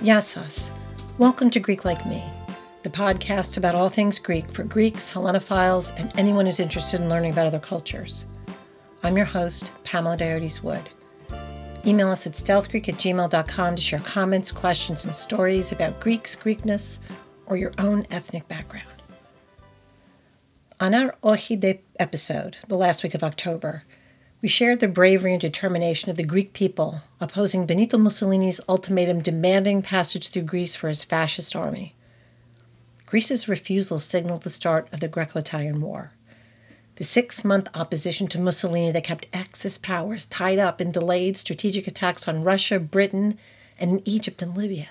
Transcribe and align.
Yassas. 0.00 0.70
Welcome 1.18 1.50
to 1.50 1.60
Greek 1.60 1.84
Like 1.84 2.06
Me, 2.06 2.24
the 2.84 2.88
podcast 2.88 3.58
about 3.58 3.74
all 3.74 3.90
things 3.90 4.18
Greek 4.18 4.50
for 4.50 4.64
Greeks, 4.64 5.12
Hellenophiles, 5.12 5.92
and 6.00 6.10
anyone 6.18 6.46
who's 6.46 6.58
interested 6.58 7.02
in 7.02 7.10
learning 7.10 7.32
about 7.32 7.46
other 7.46 7.58
cultures. 7.58 8.26
I'm 9.02 9.18
your 9.18 9.26
host, 9.26 9.70
Pamela 9.84 10.16
Diotis 10.16 10.62
Wood. 10.62 10.88
Email 11.86 12.08
us 12.08 12.26
at 12.26 12.32
stealthgreek 12.32 12.88
at 12.88 12.94
gmail.com 12.94 13.76
to 13.76 13.82
share 13.82 13.98
comments, 13.98 14.50
questions, 14.50 15.04
and 15.04 15.14
stories 15.14 15.70
about 15.70 16.00
Greeks, 16.00 16.34
Greekness, 16.34 17.00
or 17.44 17.58
your 17.58 17.72
own 17.76 18.06
ethnic 18.10 18.48
background. 18.48 18.86
On 20.80 20.94
our 20.94 21.14
Ohi 21.22 21.56
Day 21.56 21.82
episode, 21.98 22.56
the 22.68 22.76
last 22.78 23.02
week 23.02 23.14
of 23.14 23.22
October, 23.22 23.84
we 24.42 24.48
shared 24.48 24.80
the 24.80 24.88
bravery 24.88 25.32
and 25.32 25.40
determination 25.40 26.10
of 26.10 26.16
the 26.16 26.24
Greek 26.24 26.54
people 26.54 27.02
opposing 27.20 27.66
Benito 27.66 27.98
Mussolini's 27.98 28.60
ultimatum 28.68 29.20
demanding 29.20 29.82
passage 29.82 30.30
through 30.30 30.42
Greece 30.42 30.74
for 30.74 30.88
his 30.88 31.04
fascist 31.04 31.54
army. 31.54 31.94
Greece's 33.04 33.48
refusal 33.48 33.98
signaled 33.98 34.42
the 34.42 34.50
start 34.50 34.88
of 34.92 35.00
the 35.00 35.08
Greco 35.08 35.40
Italian 35.40 35.80
War. 35.80 36.12
The 36.96 37.04
six 37.04 37.44
month 37.44 37.68
opposition 37.74 38.28
to 38.28 38.40
Mussolini 38.40 38.90
that 38.92 39.04
kept 39.04 39.26
Axis 39.32 39.76
powers 39.76 40.26
tied 40.26 40.58
up 40.58 40.80
in 40.80 40.90
delayed 40.90 41.36
strategic 41.36 41.86
attacks 41.86 42.26
on 42.26 42.44
Russia, 42.44 42.78
Britain, 42.78 43.38
and 43.78 44.00
Egypt 44.06 44.40
and 44.40 44.56
Libya, 44.56 44.88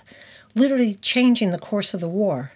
literally 0.54 0.96
changing 0.96 1.52
the 1.52 1.60
course 1.60 1.94
of 1.94 2.02
the 2.02 2.08
war. 2.08 2.52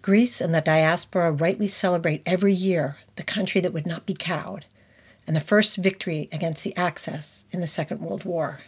Greece 0.00 0.40
and 0.40 0.52
the 0.52 0.60
diaspora 0.60 1.30
rightly 1.30 1.68
celebrate 1.68 2.22
every 2.26 2.52
year 2.52 2.96
the 3.14 3.22
country 3.22 3.60
that 3.60 3.72
would 3.72 3.86
not 3.86 4.06
be 4.06 4.14
cowed 4.14 4.64
and 5.26 5.36
the 5.36 5.40
first 5.40 5.76
victory 5.76 6.28
against 6.32 6.64
the 6.64 6.76
Axis 6.76 7.46
in 7.50 7.60
the 7.60 7.66
Second 7.66 8.00
World 8.00 8.24
War. 8.24 8.60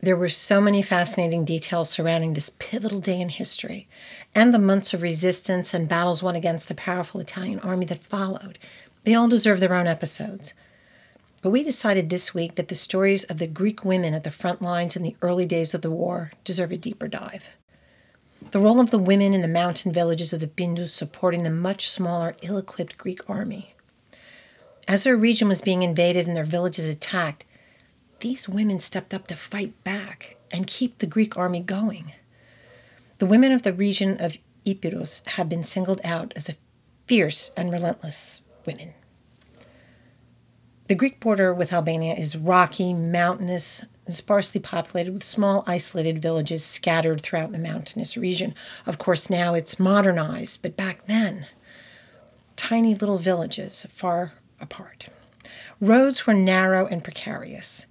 There 0.00 0.16
were 0.16 0.28
so 0.28 0.60
many 0.60 0.82
fascinating 0.82 1.46
details 1.46 1.88
surrounding 1.88 2.34
this 2.34 2.50
pivotal 2.58 3.00
day 3.00 3.20
in 3.20 3.30
history 3.30 3.88
and 4.34 4.52
the 4.52 4.58
months 4.58 4.92
of 4.92 5.00
resistance 5.00 5.72
and 5.72 5.88
battles 5.88 6.22
won 6.22 6.36
against 6.36 6.68
the 6.68 6.74
powerful 6.74 7.20
Italian 7.20 7.58
army 7.60 7.86
that 7.86 8.04
followed. 8.04 8.58
They 9.04 9.14
all 9.14 9.28
deserve 9.28 9.60
their 9.60 9.74
own 9.74 9.86
episodes. 9.86 10.52
But 11.40 11.50
we 11.50 11.62
decided 11.62 12.10
this 12.10 12.34
week 12.34 12.54
that 12.56 12.68
the 12.68 12.74
stories 12.74 13.24
of 13.24 13.38
the 13.38 13.46
Greek 13.46 13.84
women 13.84 14.14
at 14.14 14.24
the 14.24 14.30
front 14.30 14.60
lines 14.60 14.96
in 14.96 15.02
the 15.02 15.16
early 15.22 15.46
days 15.46 15.74
of 15.74 15.82
the 15.82 15.90
war 15.90 16.32
deserve 16.42 16.72
a 16.72 16.76
deeper 16.76 17.08
dive. 17.08 17.56
The 18.50 18.60
role 18.60 18.80
of 18.80 18.90
the 18.90 18.98
women 18.98 19.32
in 19.32 19.42
the 19.42 19.48
mountain 19.48 19.92
villages 19.92 20.32
of 20.32 20.40
the 20.40 20.48
Pindus 20.48 20.92
supporting 20.92 21.42
the 21.42 21.50
much 21.50 21.88
smaller, 21.88 22.34
ill 22.42 22.58
equipped 22.58 22.98
Greek 22.98 23.28
army. 23.28 23.74
As 24.86 25.04
their 25.04 25.16
region 25.16 25.48
was 25.48 25.60
being 25.60 25.82
invaded 25.82 26.26
and 26.26 26.36
their 26.36 26.44
villages 26.44 26.86
attacked, 26.86 27.44
these 28.20 28.48
women 28.48 28.78
stepped 28.78 29.14
up 29.14 29.26
to 29.28 29.36
fight 29.36 29.82
back 29.84 30.36
and 30.50 30.66
keep 30.66 30.98
the 30.98 31.06
Greek 31.06 31.36
army 31.36 31.60
going. 31.60 32.12
The 33.18 33.26
women 33.26 33.52
of 33.52 33.62
the 33.62 33.72
region 33.72 34.20
of 34.20 34.36
Epirus 34.64 35.22
have 35.26 35.48
been 35.48 35.64
singled 35.64 36.00
out 36.04 36.32
as 36.36 36.48
a 36.48 36.56
fierce 37.06 37.50
and 37.56 37.72
relentless 37.72 38.42
women. 38.66 38.94
The 40.86 40.94
Greek 40.94 41.18
border 41.18 41.54
with 41.54 41.72
Albania 41.72 42.14
is 42.14 42.36
rocky, 42.36 42.92
mountainous, 42.92 43.86
and 44.04 44.14
sparsely 44.14 44.60
populated 44.60 45.14
with 45.14 45.24
small, 45.24 45.64
isolated 45.66 46.20
villages 46.20 46.62
scattered 46.62 47.22
throughout 47.22 47.52
the 47.52 47.58
mountainous 47.58 48.18
region. 48.18 48.54
Of 48.84 48.98
course, 48.98 49.30
now 49.30 49.54
it's 49.54 49.80
modernized, 49.80 50.60
but 50.60 50.76
back 50.76 51.06
then, 51.06 51.46
tiny 52.56 52.94
little 52.94 53.16
villages 53.16 53.86
far 53.88 54.34
apart. 54.60 55.08
Roads 55.80 56.26
were 56.26 56.34
narrow 56.34 56.86
and 56.86 57.02
precarious. 57.04 57.86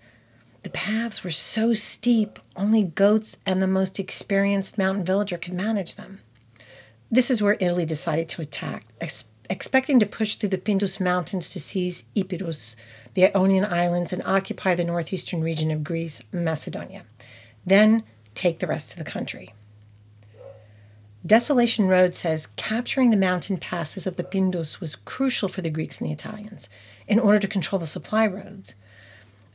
The 0.63 0.69
paths 0.69 1.23
were 1.23 1.31
so 1.31 1.73
steep, 1.73 2.39
only 2.55 2.83
goats 2.83 3.37
and 3.45 3.61
the 3.61 3.67
most 3.67 3.99
experienced 3.99 4.77
mountain 4.77 5.03
villager 5.03 5.37
could 5.37 5.53
manage 5.53 5.95
them. 5.95 6.19
This 7.11 7.29
is 7.29 7.41
where 7.41 7.57
Italy 7.59 7.85
decided 7.85 8.29
to 8.29 8.41
attack, 8.41 8.85
ex- 9.01 9.25
expecting 9.49 9.99
to 9.99 10.05
push 10.05 10.35
through 10.35 10.49
the 10.49 10.57
Pindus 10.57 10.99
Mountains 10.99 11.49
to 11.49 11.59
seize 11.59 12.05
Epirus, 12.15 12.75
the 13.13 13.25
Ionian 13.25 13.65
Islands, 13.65 14.13
and 14.13 14.23
occupy 14.25 14.73
the 14.73 14.85
northeastern 14.85 15.41
region 15.41 15.69
of 15.69 15.83
Greece, 15.83 16.23
Macedonia. 16.31 17.03
Then 17.65 18.03
take 18.33 18.59
the 18.59 18.67
rest 18.67 18.93
of 18.93 18.99
the 18.99 19.11
country. 19.11 19.53
Desolation 21.25 21.87
Road 21.87 22.13
says 22.13 22.47
capturing 22.57 23.09
the 23.09 23.17
mountain 23.17 23.57
passes 23.57 24.05
of 24.05 24.17
the 24.17 24.25
Pindus 24.25 24.81
was 24.81 24.97
crucial 24.97 25.47
for 25.47 25.61
the 25.61 25.69
Greeks 25.69 25.99
and 25.99 26.09
the 26.09 26.13
Italians 26.13 26.67
in 27.07 27.17
order 27.17 27.39
to 27.39 27.47
control 27.47 27.79
the 27.79 27.87
supply 27.87 28.27
roads. 28.27 28.75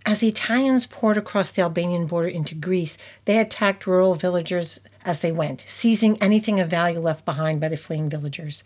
As 0.06 0.20
the 0.20 0.28
Italians 0.28 0.86
poured 0.86 1.18
across 1.18 1.50
the 1.50 1.60
Albanian 1.60 2.06
border 2.06 2.28
into 2.28 2.54
Greece, 2.54 2.96
they 3.26 3.38
attacked 3.38 3.86
rural 3.86 4.14
villagers 4.14 4.80
as 5.04 5.20
they 5.20 5.30
went, 5.30 5.62
seizing 5.66 6.16
anything 6.22 6.58
of 6.58 6.70
value 6.70 7.00
left 7.00 7.26
behind 7.26 7.60
by 7.60 7.68
the 7.68 7.76
fleeing 7.76 8.08
villagers. 8.08 8.64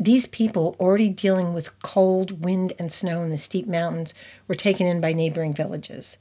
These 0.00 0.26
people, 0.26 0.74
already 0.80 1.08
dealing 1.10 1.54
with 1.54 1.80
cold, 1.82 2.42
wind, 2.44 2.72
and 2.76 2.90
snow 2.90 3.22
in 3.22 3.30
the 3.30 3.38
steep 3.38 3.68
mountains, 3.68 4.14
were 4.48 4.56
taken 4.56 4.84
in 4.88 5.00
by 5.00 5.12
neighboring 5.12 5.54
villages. 5.54 6.18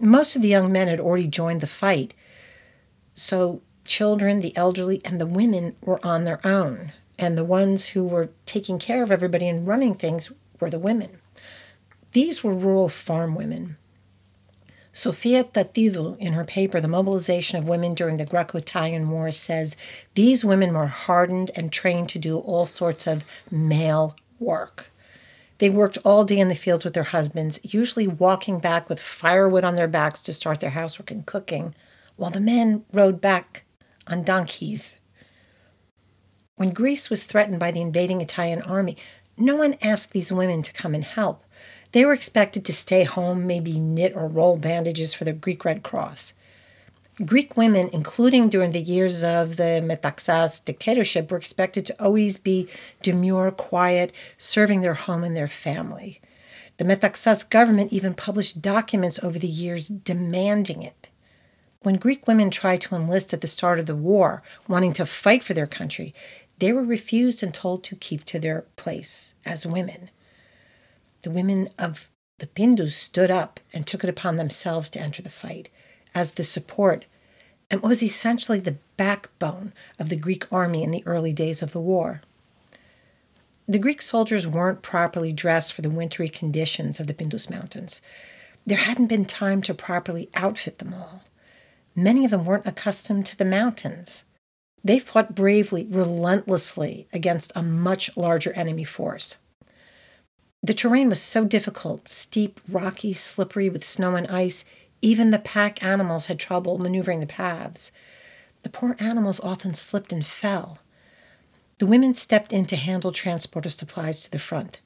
Most 0.00 0.34
of 0.34 0.42
the 0.42 0.48
young 0.48 0.72
men 0.72 0.88
had 0.88 0.98
already 0.98 1.28
joined 1.28 1.60
the 1.60 1.68
fight, 1.68 2.14
so 3.14 3.62
children, 3.84 4.40
the 4.40 4.56
elderly, 4.56 5.00
and 5.04 5.20
the 5.20 5.26
women 5.26 5.76
were 5.82 6.04
on 6.04 6.24
their 6.24 6.44
own. 6.46 6.92
And 7.18 7.36
the 7.36 7.44
ones 7.44 7.86
who 7.88 8.04
were 8.04 8.30
taking 8.46 8.78
care 8.78 9.02
of 9.02 9.12
everybody 9.12 9.48
and 9.48 9.66
running 9.66 9.94
things 9.94 10.32
were 10.60 10.70
the 10.70 10.78
women. 10.78 11.18
These 12.12 12.42
were 12.42 12.54
rural 12.54 12.88
farm 12.88 13.34
women. 13.34 13.76
Sofia 14.92 15.44
Tatidou, 15.44 16.18
in 16.18 16.34
her 16.34 16.44
paper, 16.44 16.78
The 16.78 16.88
Mobilization 16.88 17.58
of 17.58 17.66
Women 17.66 17.94
During 17.94 18.18
the 18.18 18.26
Greco 18.26 18.58
Italian 18.58 19.08
War, 19.08 19.30
says 19.30 19.76
these 20.14 20.44
women 20.44 20.74
were 20.74 20.88
hardened 20.88 21.50
and 21.56 21.72
trained 21.72 22.10
to 22.10 22.18
do 22.18 22.38
all 22.38 22.66
sorts 22.66 23.06
of 23.06 23.24
male 23.50 24.14
work. 24.38 24.90
They 25.56 25.70
worked 25.70 25.96
all 26.04 26.24
day 26.24 26.38
in 26.38 26.48
the 26.48 26.54
fields 26.54 26.84
with 26.84 26.92
their 26.92 27.04
husbands, 27.04 27.58
usually 27.62 28.06
walking 28.06 28.58
back 28.58 28.88
with 28.88 29.00
firewood 29.00 29.64
on 29.64 29.76
their 29.76 29.88
backs 29.88 30.20
to 30.22 30.32
start 30.32 30.60
their 30.60 30.70
housework 30.70 31.10
and 31.10 31.24
cooking, 31.24 31.74
while 32.16 32.30
the 32.30 32.40
men 32.40 32.84
rode 32.92 33.20
back 33.20 33.64
on 34.12 34.22
donkeys. 34.22 34.98
When 36.56 36.70
Greece 36.70 37.10
was 37.10 37.24
threatened 37.24 37.58
by 37.58 37.70
the 37.70 37.80
invading 37.80 38.20
Italian 38.20 38.62
army, 38.62 38.96
no 39.36 39.56
one 39.56 39.76
asked 39.82 40.12
these 40.12 40.30
women 40.30 40.62
to 40.62 40.72
come 40.72 40.94
and 40.94 41.04
help. 41.04 41.44
They 41.92 42.04
were 42.04 42.12
expected 42.12 42.64
to 42.66 42.72
stay 42.72 43.04
home, 43.04 43.46
maybe 43.46 43.78
knit 43.78 44.14
or 44.14 44.28
roll 44.28 44.56
bandages 44.56 45.14
for 45.14 45.24
the 45.24 45.32
Greek 45.32 45.64
Red 45.64 45.82
Cross. 45.82 46.34
Greek 47.26 47.56
women, 47.56 47.90
including 47.92 48.48
during 48.48 48.72
the 48.72 48.80
years 48.80 49.22
of 49.22 49.56
the 49.56 49.82
Metaxas 49.84 50.64
dictatorship, 50.64 51.30
were 51.30 51.36
expected 51.36 51.84
to 51.86 52.02
always 52.02 52.36
be 52.36 52.68
demure, 53.02 53.50
quiet, 53.50 54.12
serving 54.38 54.80
their 54.80 54.94
home 54.94 55.22
and 55.22 55.36
their 55.36 55.48
family. 55.48 56.20
The 56.78 56.84
Metaxas 56.84 57.48
government 57.48 57.92
even 57.92 58.14
published 58.14 58.62
documents 58.62 59.18
over 59.22 59.38
the 59.38 59.46
years 59.46 59.88
demanding 59.88 60.82
it. 60.82 61.10
When 61.82 61.96
Greek 61.96 62.28
women 62.28 62.50
tried 62.50 62.80
to 62.82 62.94
enlist 62.94 63.34
at 63.34 63.40
the 63.40 63.46
start 63.46 63.80
of 63.80 63.86
the 63.86 63.96
war, 63.96 64.42
wanting 64.68 64.92
to 64.94 65.06
fight 65.06 65.42
for 65.42 65.52
their 65.52 65.66
country, 65.66 66.14
they 66.58 66.72
were 66.72 66.84
refused 66.84 67.42
and 67.42 67.52
told 67.52 67.82
to 67.84 67.96
keep 67.96 68.24
to 68.26 68.38
their 68.38 68.66
place 68.76 69.34
as 69.44 69.66
women. 69.66 70.10
The 71.22 71.30
women 71.30 71.70
of 71.78 72.08
the 72.38 72.46
Pindus 72.46 72.94
stood 72.94 73.30
up 73.30 73.58
and 73.72 73.86
took 73.86 74.04
it 74.04 74.10
upon 74.10 74.36
themselves 74.36 74.90
to 74.90 75.00
enter 75.00 75.22
the 75.22 75.30
fight 75.30 75.70
as 76.14 76.32
the 76.32 76.44
support 76.44 77.04
and 77.70 77.82
what 77.82 77.88
was 77.88 78.02
essentially 78.02 78.60
the 78.60 78.76
backbone 78.96 79.72
of 79.98 80.08
the 80.08 80.16
Greek 80.16 80.46
army 80.52 80.82
in 80.82 80.90
the 80.90 81.02
early 81.06 81.32
days 81.32 81.62
of 81.62 81.72
the 81.72 81.80
war. 81.80 82.20
The 83.66 83.78
Greek 83.78 84.02
soldiers 84.02 84.46
weren't 84.46 84.82
properly 84.82 85.32
dressed 85.32 85.72
for 85.72 85.82
the 85.82 85.90
wintry 85.90 86.28
conditions 86.28 87.00
of 87.00 87.06
the 87.06 87.14
Pindus 87.14 87.48
Mountains. 87.48 88.02
There 88.66 88.78
hadn't 88.78 89.06
been 89.06 89.24
time 89.24 89.62
to 89.62 89.74
properly 89.74 90.28
outfit 90.34 90.78
them 90.78 90.94
all. 90.94 91.22
Many 91.94 92.24
of 92.24 92.30
them 92.30 92.44
weren't 92.44 92.66
accustomed 92.66 93.26
to 93.26 93.36
the 93.36 93.44
mountains. 93.44 94.24
They 94.84 94.98
fought 94.98 95.34
bravely, 95.34 95.86
relentlessly 95.88 97.06
against 97.12 97.52
a 97.54 97.62
much 97.62 98.16
larger 98.16 98.52
enemy 98.54 98.84
force. 98.84 99.36
The 100.62 100.74
terrain 100.74 101.08
was 101.08 101.20
so 101.20 101.44
difficult 101.44 102.08
steep, 102.08 102.60
rocky, 102.68 103.12
slippery 103.12 103.68
with 103.68 103.84
snow 103.84 104.16
and 104.16 104.26
ice. 104.28 104.64
Even 105.00 105.30
the 105.30 105.38
pack 105.38 105.82
animals 105.82 106.26
had 106.26 106.38
trouble 106.38 106.78
maneuvering 106.78 107.20
the 107.20 107.26
paths. 107.26 107.90
The 108.62 108.70
poor 108.70 108.94
animals 109.00 109.40
often 109.40 109.74
slipped 109.74 110.12
and 110.12 110.24
fell. 110.24 110.78
The 111.78 111.86
women 111.86 112.14
stepped 112.14 112.52
in 112.52 112.66
to 112.66 112.76
handle 112.76 113.10
transport 113.10 113.66
of 113.66 113.72
supplies 113.72 114.22
to 114.22 114.30
the 114.30 114.38
front. 114.38 114.80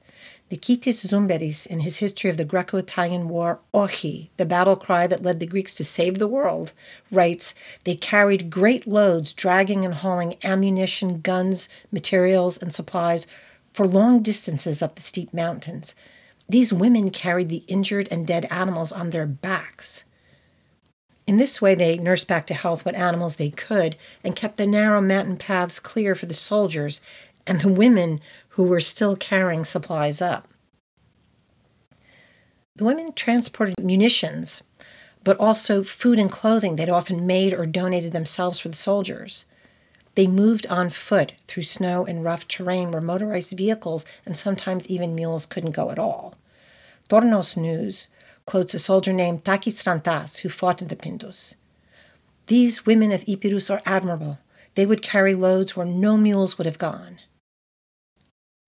Nikitis 0.49 1.05
Zumberis, 1.05 1.67
in 1.67 1.81
his 1.81 1.97
history 1.97 2.31
of 2.31 2.37
the 2.37 2.45
Greco 2.45 2.79
Italian 2.79 3.29
War, 3.29 3.59
Ochi, 3.75 4.29
the 4.37 4.47
battle 4.47 4.77
cry 4.77 5.09
that 5.09 5.23
led 5.23 5.41
the 5.41 5.47
Greeks 5.47 5.75
to 5.75 5.85
save 5.85 6.21
the 6.21 6.29
world, 6.29 6.73
writes 7.11 7.53
They 7.83 7.97
carried 7.97 8.49
great 8.49 8.87
loads, 8.87 9.33
dragging 9.33 9.85
and 9.85 9.95
hauling 9.95 10.37
ammunition, 10.45 11.21
guns, 11.21 11.69
materials, 11.91 12.59
and 12.59 12.73
supplies 12.73 13.27
for 13.73 13.89
long 13.89 14.23
distances 14.23 14.83
up 14.83 14.95
the 14.95 15.03
steep 15.03 15.35
mountains. 15.35 15.97
These 16.49 16.73
women 16.73 17.11
carried 17.11 17.49
the 17.49 17.65
injured 17.67 18.07
and 18.13 18.25
dead 18.25 18.47
animals 18.49 18.93
on 18.93 19.11
their 19.11 19.27
backs. 19.27 20.05
In 21.27 21.39
this 21.39 21.61
way, 21.61 21.75
they 21.75 21.99
nursed 21.99 22.29
back 22.29 22.47
to 22.47 22.55
health 22.55 22.85
what 22.85 22.95
animals 22.95 23.35
they 23.35 23.51
could 23.51 23.97
and 24.23 24.37
kept 24.37 24.59
the 24.59 24.67
narrow 24.67 25.01
mountain 25.01 25.37
paths 25.37 25.81
clear 25.81 26.15
for 26.15 26.27
the 26.27 26.35
soldiers 26.35 27.01
and 27.47 27.61
the 27.61 27.69
women 27.69 28.21
who 28.57 28.65
were 28.65 28.81
still 28.81 29.17
carrying 29.17 29.67
supplies 29.67 30.23
up. 30.23 30.49
The 32.75 32.85
women 32.85 33.13
transported 33.13 33.79
munitions, 33.83 34.63
but 35.23 35.39
also 35.39 35.83
food 35.83 36.19
and 36.19 36.31
clothing 36.31 36.77
they'd 36.77 36.89
often 36.89 37.27
made 37.27 37.53
or 37.53 37.67
donated 37.67 38.13
themselves 38.13 38.59
for 38.59 38.71
the 38.71 38.77
soldiers. 38.77 39.45
They 40.15 40.27
moved 40.27 40.67
on 40.69 40.89
foot 40.89 41.35
through 41.47 41.65
snow 41.65 42.07
and 42.07 42.25
rough 42.25 42.49
terrain 42.49 42.91
where 42.91 43.03
motorized 43.03 43.55
vehicles 43.59 44.07
and 44.25 44.35
sometimes 44.35 44.89
even 44.89 45.15
mules 45.15 45.45
couldn't 45.45 45.73
go 45.73 45.91
at 45.91 45.99
all. 45.99 46.35
Tornos 47.11 47.59
News 47.59 48.09
quotes 48.47 48.73
a 48.73 48.79
soldier 48.79 49.13
named 49.13 49.45
Takis 49.45 49.85
Rantas 49.85 50.39
who 50.39 50.49
fought 50.49 50.81
in 50.81 50.89
the 50.89 50.97
Pindos. 50.97 51.57
These 52.47 52.87
women 52.87 53.13
of 53.13 53.25
Epirus 53.29 53.69
are 53.69 53.83
admirable. 53.85 54.39
They 54.77 54.87
would 54.87 55.03
carry 55.03 55.35
loads 55.35 55.77
where 55.77 55.85
no 55.85 56.17
mules 56.17 56.57
would 56.57 56.67
have 56.67 56.79
gone. 56.79 57.19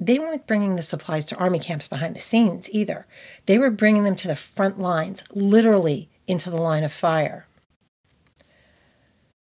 They 0.00 0.18
weren't 0.18 0.46
bringing 0.46 0.76
the 0.76 0.82
supplies 0.82 1.26
to 1.26 1.36
army 1.36 1.58
camps 1.58 1.88
behind 1.88 2.14
the 2.14 2.20
scenes 2.20 2.70
either. 2.70 3.06
They 3.46 3.58
were 3.58 3.70
bringing 3.70 4.04
them 4.04 4.16
to 4.16 4.28
the 4.28 4.36
front 4.36 4.78
lines, 4.78 5.24
literally 5.34 6.08
into 6.26 6.50
the 6.50 6.60
line 6.60 6.84
of 6.84 6.92
fire. 6.92 7.46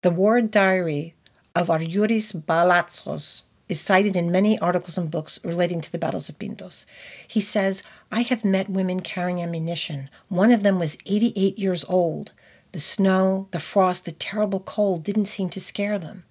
The 0.02 0.10
war 0.10 0.40
diary 0.40 1.14
of 1.54 1.68
Ariuris 1.68 2.32
Balatzos 2.44 3.42
is 3.68 3.80
cited 3.80 4.16
in 4.16 4.32
many 4.32 4.58
articles 4.58 4.98
and 4.98 5.10
books 5.10 5.38
relating 5.44 5.80
to 5.80 5.92
the 5.92 5.98
battles 5.98 6.28
of 6.28 6.38
Pindos. 6.38 6.86
He 7.28 7.40
says, 7.40 7.84
I 8.10 8.22
have 8.22 8.44
met 8.44 8.68
women 8.68 9.00
carrying 9.00 9.40
ammunition. 9.40 10.10
One 10.28 10.50
of 10.50 10.64
them 10.64 10.80
was 10.80 10.98
88 11.06 11.56
years 11.58 11.84
old. 11.84 12.32
The 12.72 12.80
snow, 12.80 13.46
the 13.52 13.60
frost, 13.60 14.04
the 14.04 14.12
terrible 14.12 14.60
cold 14.60 15.04
didn't 15.04 15.26
seem 15.26 15.50
to 15.50 15.60
scare 15.60 15.98
them. 15.98 16.24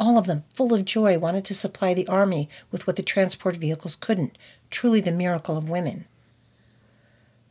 All 0.00 0.16
of 0.16 0.26
them, 0.26 0.44
full 0.54 0.72
of 0.72 0.86
joy, 0.86 1.18
wanted 1.18 1.44
to 1.44 1.54
supply 1.54 1.92
the 1.92 2.08
army 2.08 2.48
with 2.72 2.86
what 2.86 2.96
the 2.96 3.02
transport 3.02 3.56
vehicles 3.56 3.94
couldn't. 3.94 4.38
Truly 4.70 5.02
the 5.02 5.12
miracle 5.12 5.58
of 5.58 5.68
women. 5.68 6.06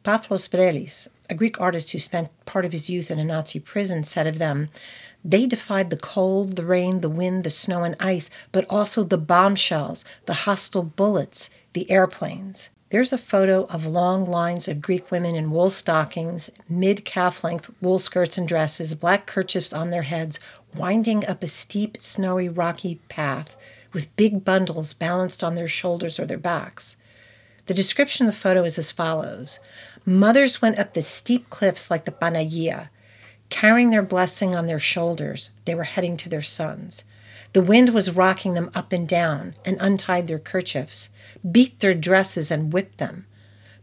Pavlos 0.03 0.49
Vrellis, 0.49 1.07
a 1.29 1.35
Greek 1.35 1.61
artist 1.61 1.91
who 1.91 1.99
spent 1.99 2.29
part 2.45 2.65
of 2.65 2.71
his 2.71 2.89
youth 2.89 3.11
in 3.11 3.19
a 3.19 3.23
Nazi 3.23 3.59
prison, 3.59 4.03
said 4.03 4.25
of 4.25 4.39
them, 4.39 4.69
They 5.23 5.45
defied 5.45 5.91
the 5.91 5.97
cold, 5.97 6.55
the 6.55 6.65
rain, 6.65 7.01
the 7.01 7.09
wind, 7.09 7.43
the 7.43 7.51
snow 7.51 7.83
and 7.83 7.95
ice, 7.99 8.31
but 8.51 8.65
also 8.67 9.03
the 9.03 9.17
bombshells, 9.19 10.03
the 10.25 10.33
hostile 10.33 10.83
bullets, 10.83 11.51
the 11.73 11.89
airplanes. 11.91 12.71
There's 12.89 13.13
a 13.13 13.19
photo 13.19 13.65
of 13.65 13.85
long 13.85 14.25
lines 14.25 14.67
of 14.67 14.81
Greek 14.81 15.11
women 15.11 15.35
in 15.35 15.51
wool 15.51 15.69
stockings, 15.69 16.49
mid 16.67 17.05
calf 17.05 17.43
length 17.43 17.69
wool 17.81 17.99
skirts 17.99 18.35
and 18.35 18.47
dresses, 18.47 18.95
black 18.95 19.27
kerchiefs 19.27 19.73
on 19.73 19.91
their 19.91 20.01
heads, 20.01 20.39
winding 20.75 21.23
up 21.27 21.43
a 21.43 21.47
steep, 21.47 21.97
snowy, 22.01 22.49
rocky 22.49 22.95
path 23.07 23.55
with 23.93 24.15
big 24.15 24.43
bundles 24.43 24.93
balanced 24.93 25.43
on 25.43 25.53
their 25.53 25.67
shoulders 25.67 26.19
or 26.19 26.25
their 26.25 26.39
backs. 26.39 26.97
The 27.67 27.75
description 27.75 28.25
of 28.25 28.33
the 28.33 28.39
photo 28.39 28.63
is 28.63 28.79
as 28.79 28.89
follows 28.89 29.59
Mothers 30.03 30.59
went 30.59 30.79
up 30.79 30.93
the 30.93 31.03
steep 31.03 31.51
cliffs 31.51 31.91
like 31.91 32.05
the 32.05 32.11
Panagia, 32.11 32.89
carrying 33.49 33.91
their 33.91 34.01
blessing 34.01 34.55
on 34.55 34.65
their 34.65 34.79
shoulders. 34.79 35.51
They 35.65 35.75
were 35.75 35.83
heading 35.83 36.17
to 36.17 36.29
their 36.29 36.41
sons. 36.41 37.03
The 37.53 37.61
wind 37.61 37.89
was 37.89 38.15
rocking 38.15 38.53
them 38.53 38.69
up 38.75 38.91
and 38.93 39.07
down 39.07 39.55
and 39.65 39.77
untied 39.79 40.27
their 40.27 40.39
kerchiefs, 40.39 41.09
beat 41.49 41.79
their 41.79 41.95
dresses 41.95 42.51
and 42.51 42.71
whipped 42.71 42.99
them. 42.99 43.25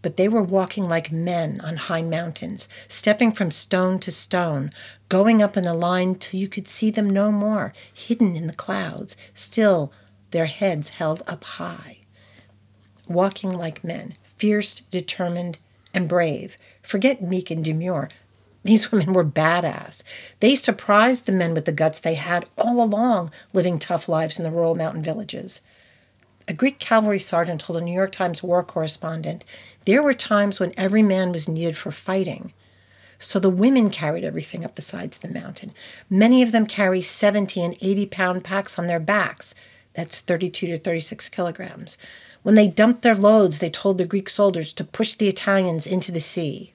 But 0.03 0.17
they 0.17 0.29
were 0.29 0.43
walking 0.43 0.89
like 0.89 1.11
men 1.11 1.61
on 1.63 1.77
high 1.77 2.03
mountains, 2.03 2.69
stepping 2.87 3.33
from 3.33 3.51
stone 3.51 3.99
to 4.01 4.13
stone, 4.13 4.71
going 5.09 5.43
up 5.43 5.57
in 5.57 5.67
a 5.67 5.75
line 5.75 6.15
till 6.15 6.39
you 6.39 6.47
could 6.47 6.69
see 6.69 6.91
them 6.91 7.11
no 7.11 7.33
more, 7.33 7.73
hidden 7.93 8.37
in 8.37 8.47
the 8.47 8.53
clouds, 8.53 9.17
still 9.35 9.93
their 10.31 10.47
heads 10.47 10.91
held 10.91 11.25
up 11.27 11.43
high. 11.43 11.99
Walking 13.09 13.51
like 13.53 13.83
men, 13.83 14.15
fierce, 14.23 14.83
determined, 14.93 15.59
and 15.93 16.09
brave. 16.09 16.57
Forget 16.83 17.23
meek 17.23 17.51
and 17.51 17.65
demure. 17.65 18.11
These 18.67 18.91
women 18.91 19.13
were 19.13 19.25
badass. 19.25 20.03
They 20.41 20.57
surprised 20.57 21.27
the 21.27 21.33
men 21.33 21.55
with 21.55 21.67
the 21.67 21.73
guts 21.73 22.01
they 22.01 22.15
had 22.15 22.47
all 22.59 22.83
along 22.83 23.31
living 23.53 23.79
tough 23.79 24.09
lives 24.09 24.39
in 24.39 24.45
the 24.45 24.51
rural 24.51 24.75
mountain 24.75 25.05
villages. 25.05 25.63
A 26.49 26.53
Greek 26.53 26.81
cavalry 26.81 27.21
sergeant 27.21 27.61
told 27.61 27.81
a 27.81 27.85
New 27.85 27.95
York 27.95 28.11
Times 28.11 28.43
war 28.43 28.65
correspondent 28.65 29.45
there 29.85 30.03
were 30.03 30.15
times 30.15 30.59
when 30.59 30.73
every 30.77 31.03
man 31.03 31.31
was 31.31 31.47
needed 31.47 31.77
for 31.77 31.93
fighting. 31.93 32.53
So 33.21 33.39
the 33.39 33.51
women 33.51 33.89
carried 33.89 34.25
everything 34.25 34.65
up 34.65 34.75
the 34.75 34.83
sides 34.83 35.17
of 35.17 35.23
the 35.23 35.41
mountain. 35.41 35.73
Many 36.11 36.43
of 36.43 36.51
them 36.51 36.67
carry 36.67 37.03
70 37.03 37.63
and 37.63 37.77
80 37.81 38.07
pound 38.07 38.43
packs 38.43 38.81
on 38.81 38.89
their 38.89 38.99
backs. 38.99 39.55
That's 39.95 40.21
32 40.21 40.67
to 40.67 40.79
36 40.79 41.29
kilograms. 41.29 41.99
When 42.43 42.57
they 42.57 42.67
dumped 42.67 43.03
their 43.03 43.15
loads, 43.15 43.61
they 43.61 43.71
told 43.71 43.99
the 43.99 44.05
Greek 44.05 44.29
soldiers 44.29 44.73
to 44.73 44.83
push 44.83 45.15
the 45.15 45.29
Italians 45.29 45.87
into 45.87 46.11
the 46.11 46.21
sea. 46.21 46.73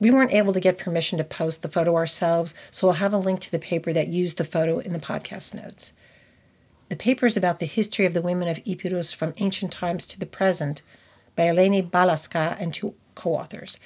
We 0.00 0.10
weren't 0.10 0.32
able 0.32 0.52
to 0.52 0.60
get 0.60 0.78
permission 0.78 1.18
to 1.18 1.24
post 1.24 1.62
the 1.62 1.68
photo 1.68 1.94
ourselves, 1.96 2.54
so 2.70 2.86
we'll 2.86 2.94
have 2.94 3.12
a 3.12 3.18
link 3.18 3.40
to 3.40 3.50
the 3.50 3.58
paper 3.58 3.92
that 3.92 4.08
used 4.08 4.38
the 4.38 4.44
photo 4.44 4.78
in 4.78 4.92
the 4.92 4.98
podcast 4.98 5.54
notes. 5.54 5.92
The 6.88 6.96
paper 6.96 7.26
is 7.26 7.36
about 7.36 7.60
the 7.60 7.66
history 7.66 8.04
of 8.04 8.14
the 8.14 8.22
women 8.22 8.48
of 8.48 8.60
Epirus 8.66 9.12
from 9.14 9.34
ancient 9.38 9.72
times 9.72 10.06
to 10.08 10.18
the 10.18 10.26
present 10.26 10.82
by 11.36 11.44
Eleni 11.44 11.88
Balaska 11.88 12.56
and 12.60 12.74
two 12.74 12.94
co 13.14 13.34
authors. 13.34 13.78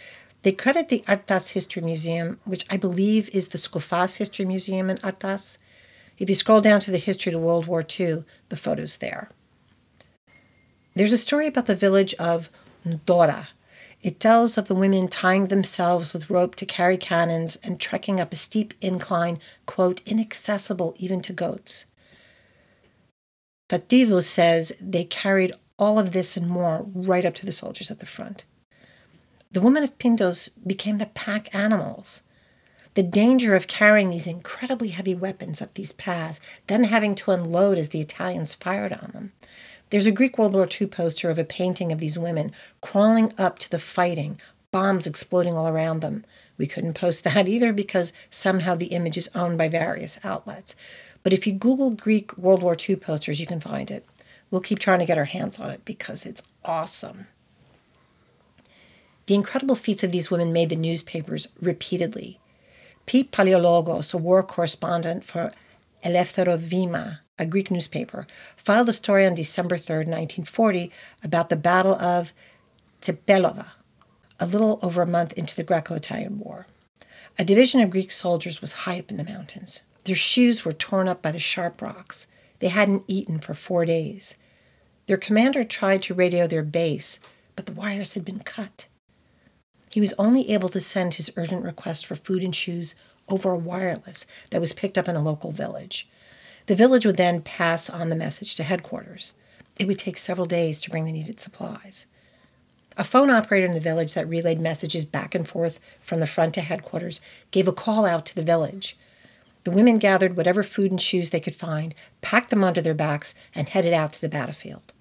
They 0.43 0.53
credit 0.53 0.89
the 0.89 1.05
Artas 1.07 1.53
History 1.53 1.83
Museum, 1.83 2.39
which 2.45 2.65
I 2.71 2.77
believe 2.77 3.29
is 3.31 3.49
the 3.49 3.59
Skoufas 3.59 4.19
History 4.19 4.45
Museum 4.45 4.89
in 4.89 4.99
Artas. 4.99 5.59
If 6.19 6.29
you 6.29 6.35
scroll 6.35 6.61
down 6.61 6.81
to 6.81 6.91
the 6.91 6.99
history 6.99 7.33
of 7.33 7.41
World 7.41 7.67
War 7.67 7.85
II, 7.99 8.25
the 8.49 8.57
photo's 8.57 8.99
there. 8.99 9.29
There's 10.95 11.13
a 11.13 11.19
story 11.19 11.47
about 11.47 11.67
the 11.67 11.77
village 11.77 12.15
of 12.15 12.51
Ndora, 12.85 13.49
it 14.03 14.21
tells 14.21 14.57
of 14.57 14.69
the 14.69 14.75
women 14.75 15.09
tying 15.09 15.49
themselves 15.49 16.13
with 16.13 16.31
rope 16.31 16.55
to 16.57 16.67
carry 16.67 16.97
cannons 16.97 17.57
and 17.63 17.81
trekking 17.81 18.21
up 18.21 18.33
a 18.33 18.37
steep 18.37 18.75
incline, 18.81 19.41
quote, 19.67 20.01
inaccessible 20.07 20.95
even 20.99 21.21
to 21.23 21.33
goats. 21.33 21.85
Tatilo 23.69 24.23
says 24.23 24.73
they 24.81 25.05
carried 25.05 25.53
all 25.79 25.99
of 25.99 26.13
this 26.13 26.37
and 26.37 26.49
more 26.49 26.87
right 26.95 27.25
up 27.25 27.35
to 27.35 27.47
the 27.47 27.53
soldiers 27.53 27.91
at 27.91 27.99
the 27.99 28.07
front. 28.07 28.45
The 29.51 29.61
women 29.61 29.83
of 29.83 29.99
Pindos 29.99 30.49
became 30.67 30.99
the 30.99 31.07
pack 31.07 31.55
animals. 31.55 32.23
The 32.95 33.03
danger 33.03 33.55
of 33.55 33.67
carrying 33.67 34.11
these 34.11 34.27
incredibly 34.27 34.89
heavy 34.89 35.15
weapons 35.15 35.63
up 35.63 35.75
these 35.75 35.93
paths, 35.93 36.41
then 36.67 36.85
having 36.85 37.15
to 37.17 37.31
unload 37.31 37.79
as 37.79 37.91
the 37.91 38.01
Italians 38.01 38.55
fired 38.55 38.93
on 38.93 39.11
them, 39.13 39.33
there's 39.91 40.07
a 40.07 40.13
Greek 40.13 40.39
World 40.39 40.55
War 40.55 40.69
II 40.69 40.87
poster 40.89 41.31
of 41.31 41.39
a 41.39 41.45
painting 41.45 41.93
of 41.93 41.99
these 41.99 42.19
women 42.19 42.53
crawling 42.81 43.33
up 43.39 43.59
to 43.61 43.71
the 43.71 43.79
fighting, 43.79 44.41
bombs 44.71 45.07
exploding 45.07 45.55
all 45.55 45.69
around 45.69 46.01
them. 46.01 46.25
We 46.57 46.67
couldn't 46.67 46.95
post 46.95 47.25
that 47.25 47.49
either 47.49 47.73
because 47.73 48.13
somehow 48.31 48.75
the 48.75 48.87
image 48.87 49.17
is 49.17 49.31
owned 49.35 49.59
by 49.59 49.69
various 49.69 50.19
outlets. 50.23 50.77
But 51.23 51.33
if 51.33 51.47
you 51.47 51.53
Google 51.53 51.91
Greek 51.91 52.37
World 52.37 52.63
War 52.63 52.77
II 52.77 52.97
posters, 52.97 53.41
you 53.41 53.47
can 53.47 53.61
find 53.61 53.91
it. 53.91 54.07
We'll 54.51 54.61
keep 54.61 54.79
trying 54.79 55.01
to 55.01 55.07
get 55.07 55.19
our 55.19 55.25
hands 55.25 55.59
on 55.59 55.71
it 55.71 55.85
because 55.85 56.25
it's 56.25 56.43
awesome. 56.65 57.27
The 59.27 59.35
incredible 59.35 59.77
feats 59.77 60.03
of 60.03 60.11
these 60.11 60.31
women 60.31 60.55
made 60.55 60.71
the 60.71 60.77
newspapers 60.77 61.49
repeatedly. 61.61 62.41
Pete 63.05 63.31
Paleologos, 63.31 64.15
a 64.15 64.17
war 64.17 64.43
correspondent 64.43 65.25
for 65.25 65.53
Elefthero 66.03 66.59
Vima, 66.59 67.19
a 67.39 67.47
Greek 67.47 67.71
newspaper, 67.71 68.27
filed 68.57 68.89
a 68.89 68.93
story 68.93 69.27
on 69.27 69.35
December 69.35 69.79
3, 69.79 69.97
1940, 69.97 70.91
about 71.23 71.49
the 71.49 71.57
Battle 71.57 71.95
of 71.95 72.33
Tsepelova, 73.01 73.67
a 74.41 74.47
little 74.47 74.79
over 74.83 75.03
a 75.03 75.07
month 75.07 75.33
into 75.35 75.55
the 75.55 75.63
Greco 75.63 75.95
Italian 75.95 76.39
War. 76.39 76.67
A 77.39 77.45
division 77.45 77.81
of 77.81 77.91
Greek 77.91 78.11
soldiers 78.11 78.61
was 78.61 78.73
high 78.85 78.99
up 78.99 79.11
in 79.11 79.17
the 79.17 79.25
mountains. 79.25 79.83
Their 80.05 80.17
shoes 80.17 80.65
were 80.65 80.73
torn 80.73 81.07
up 81.07 81.23
by 81.23 81.31
the 81.31 81.39
sharp 81.39 81.81
rocks. 81.81 82.27
They 82.59 82.69
hadn't 82.69 83.05
eaten 83.07 83.39
for 83.39 83.55
four 83.55 83.85
days. 83.85 84.37
Their 85.07 85.17
commander 85.17 85.65
tried 85.65 86.03
to 86.03 86.15
radio 86.15 86.47
their 86.47 86.63
base, 86.63 87.21
but 87.55 87.67
the 87.67 87.73
wires 87.73 88.15
had 88.15 88.25
been 88.25 88.41
cut. 88.41 88.87
He 89.91 90.01
was 90.01 90.15
only 90.19 90.51
able 90.51 90.69
to 90.71 90.81
send 90.81 91.15
his 91.15 91.33
urgent 91.37 91.65
request 91.65 92.07
for 92.07 92.17
food 92.17 92.43
and 92.43 92.55
shoes 92.55 92.95
over 93.29 93.51
a 93.51 93.57
wireless 93.57 94.27
that 94.51 94.61
was 94.61 94.73
picked 94.73 94.99
up 94.99 95.09
in 95.09 95.17
a 95.17 95.23
local 95.23 95.53
village. 95.53 96.09
The 96.69 96.77
village 96.77 97.07
would 97.07 97.17
then 97.17 97.41
pass 97.41 97.89
on 97.89 98.11
the 98.11 98.15
message 98.15 98.55
to 98.57 98.63
headquarters. 98.63 99.33
It 99.79 99.87
would 99.87 99.99
take 99.99 100.19
several 100.19 100.47
days 100.47 100.83
to 100.83 100.91
bring 100.91 101.07
the 101.07 101.13
needed 101.13 101.41
supplies. 101.41 102.05
A 102.99 103.05
phone 103.05 103.31
operator 103.31 103.65
in 103.65 103.73
the 103.73 103.81
village 103.81 104.13
that 104.13 104.29
relayed 104.29 104.61
messages 104.61 105.07
back 105.07 105.35
and 105.35 105.49
forth 105.49 105.81
from 106.03 106.21
the 106.21 106.27
front 106.27 106.53
to 106.55 106.61
headquarters 106.61 107.23
gave 107.53 107.69
a 107.69 107.73
call 107.73 108.05
out 108.05 108.27
to 108.27 108.35
the 108.35 108.43
village. 108.43 108.99
The 109.65 109.71
women 109.71 109.97
gathered 109.97 110.37
whatever 110.37 110.63
food 110.63 110.91
and 110.91 111.01
shoes 111.01 111.31
they 111.31 111.41
could 111.41 111.55
find, 111.55 111.95
packed 112.21 112.51
them 112.51 112.63
onto 112.63 112.83
their 112.83 112.93
backs, 112.93 113.35
and 113.55 113.67
headed 113.67 113.95
out 113.95 114.13
to 114.13 114.21
the 114.21 114.29
battlefield. 114.29 114.93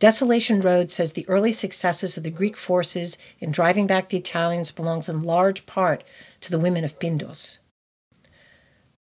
Desolation 0.00 0.60
Road 0.60 0.90
says 0.90 1.12
the 1.12 1.28
early 1.28 1.52
successes 1.52 2.16
of 2.16 2.24
the 2.24 2.30
Greek 2.30 2.56
forces 2.56 3.16
in 3.38 3.52
driving 3.52 3.86
back 3.86 4.08
the 4.08 4.16
Italians 4.16 4.72
belongs 4.72 5.08
in 5.08 5.20
large 5.20 5.64
part 5.64 6.02
to 6.40 6.50
the 6.50 6.58
women 6.58 6.82
of 6.82 6.98
Pindos. 6.98 7.60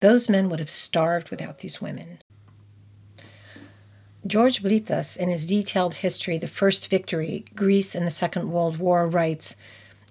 Those 0.01 0.27
men 0.27 0.49
would 0.49 0.59
have 0.59 0.69
starved 0.69 1.29
without 1.29 1.59
these 1.59 1.79
women. 1.79 2.21
George 4.25 4.61
Blytas, 4.63 5.15
in 5.15 5.29
his 5.29 5.45
detailed 5.45 5.95
history, 5.95 6.39
The 6.39 6.47
First 6.47 6.89
Victory, 6.89 7.45
Greece 7.55 7.93
in 7.93 8.03
the 8.05 8.11
Second 8.11 8.51
World 8.51 8.77
War, 8.77 9.07
writes 9.07 9.55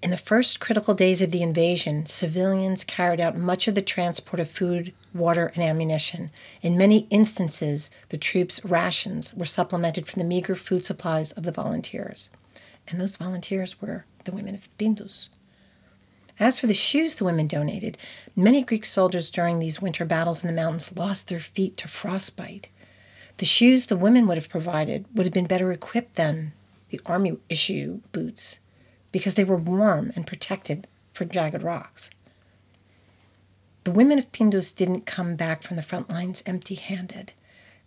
In 0.01 0.11
the 0.11 0.17
first 0.17 0.61
critical 0.61 0.95
days 0.95 1.21
of 1.21 1.33
the 1.33 1.43
invasion, 1.43 2.07
civilians 2.07 2.85
carried 2.85 3.21
out 3.21 3.37
much 3.37 3.67
of 3.67 3.75
the 3.75 3.83
transport 3.83 4.39
of 4.39 4.49
food, 4.49 4.93
water, 5.13 5.51
and 5.57 5.63
ammunition. 5.63 6.31
In 6.63 6.79
many 6.79 7.09
instances, 7.11 7.91
the 8.11 8.19
troops' 8.19 8.65
rations 8.65 9.35
were 9.35 9.45
supplemented 9.45 10.07
from 10.07 10.21
the 10.21 10.29
meager 10.29 10.55
food 10.55 10.85
supplies 10.85 11.33
of 11.33 11.43
the 11.43 11.53
volunteers. 11.53 12.31
And 12.87 13.01
those 13.01 13.17
volunteers 13.17 13.81
were 13.81 14.05
the 14.25 14.33
women 14.33 14.55
of 14.55 14.69
Pindus. 14.79 15.31
As 16.41 16.59
for 16.59 16.67
the 16.67 16.73
shoes 16.73 17.17
the 17.17 17.25
women 17.25 17.47
donated, 17.47 17.99
many 18.35 18.63
Greek 18.63 18.87
soldiers 18.87 19.31
during 19.31 19.59
these 19.59 19.83
winter 19.83 20.07
battles 20.07 20.43
in 20.43 20.47
the 20.47 20.61
mountains 20.61 20.97
lost 20.97 21.29
their 21.29 21.39
feet 21.39 21.77
to 21.77 21.87
frostbite. 21.87 22.71
The 23.37 23.45
shoes 23.45 23.87
the 23.87 23.97
women 23.97 24.27
would 24.27 24.39
have 24.39 24.49
provided 24.49 25.05
would 25.15 25.27
have 25.27 25.35
been 25.35 25.47
better 25.47 25.71
equipped 25.71 26.17
than 26.17 26.53
the 26.89 27.01
army 27.05 27.37
issue 27.51 28.01
boots 28.13 28.59
because 29.13 29.35
they 29.35 29.45
were 29.45 29.57
warm 29.57 30.13
and 30.17 30.27
protected 30.27 30.89
from 31.13 31.29
jagged 31.29 31.63
rocks. 31.63 32.09
The 33.85 33.93
women 33.93 34.19
of 34.19 34.33
Pindus 34.33 34.73
didn't 34.73 35.05
come 35.05 35.37
back 35.37 35.63
from 35.63 35.77
the 35.77 35.83
front 35.83 36.09
lines 36.09 36.43
empty 36.47 36.75
handed. 36.75 37.33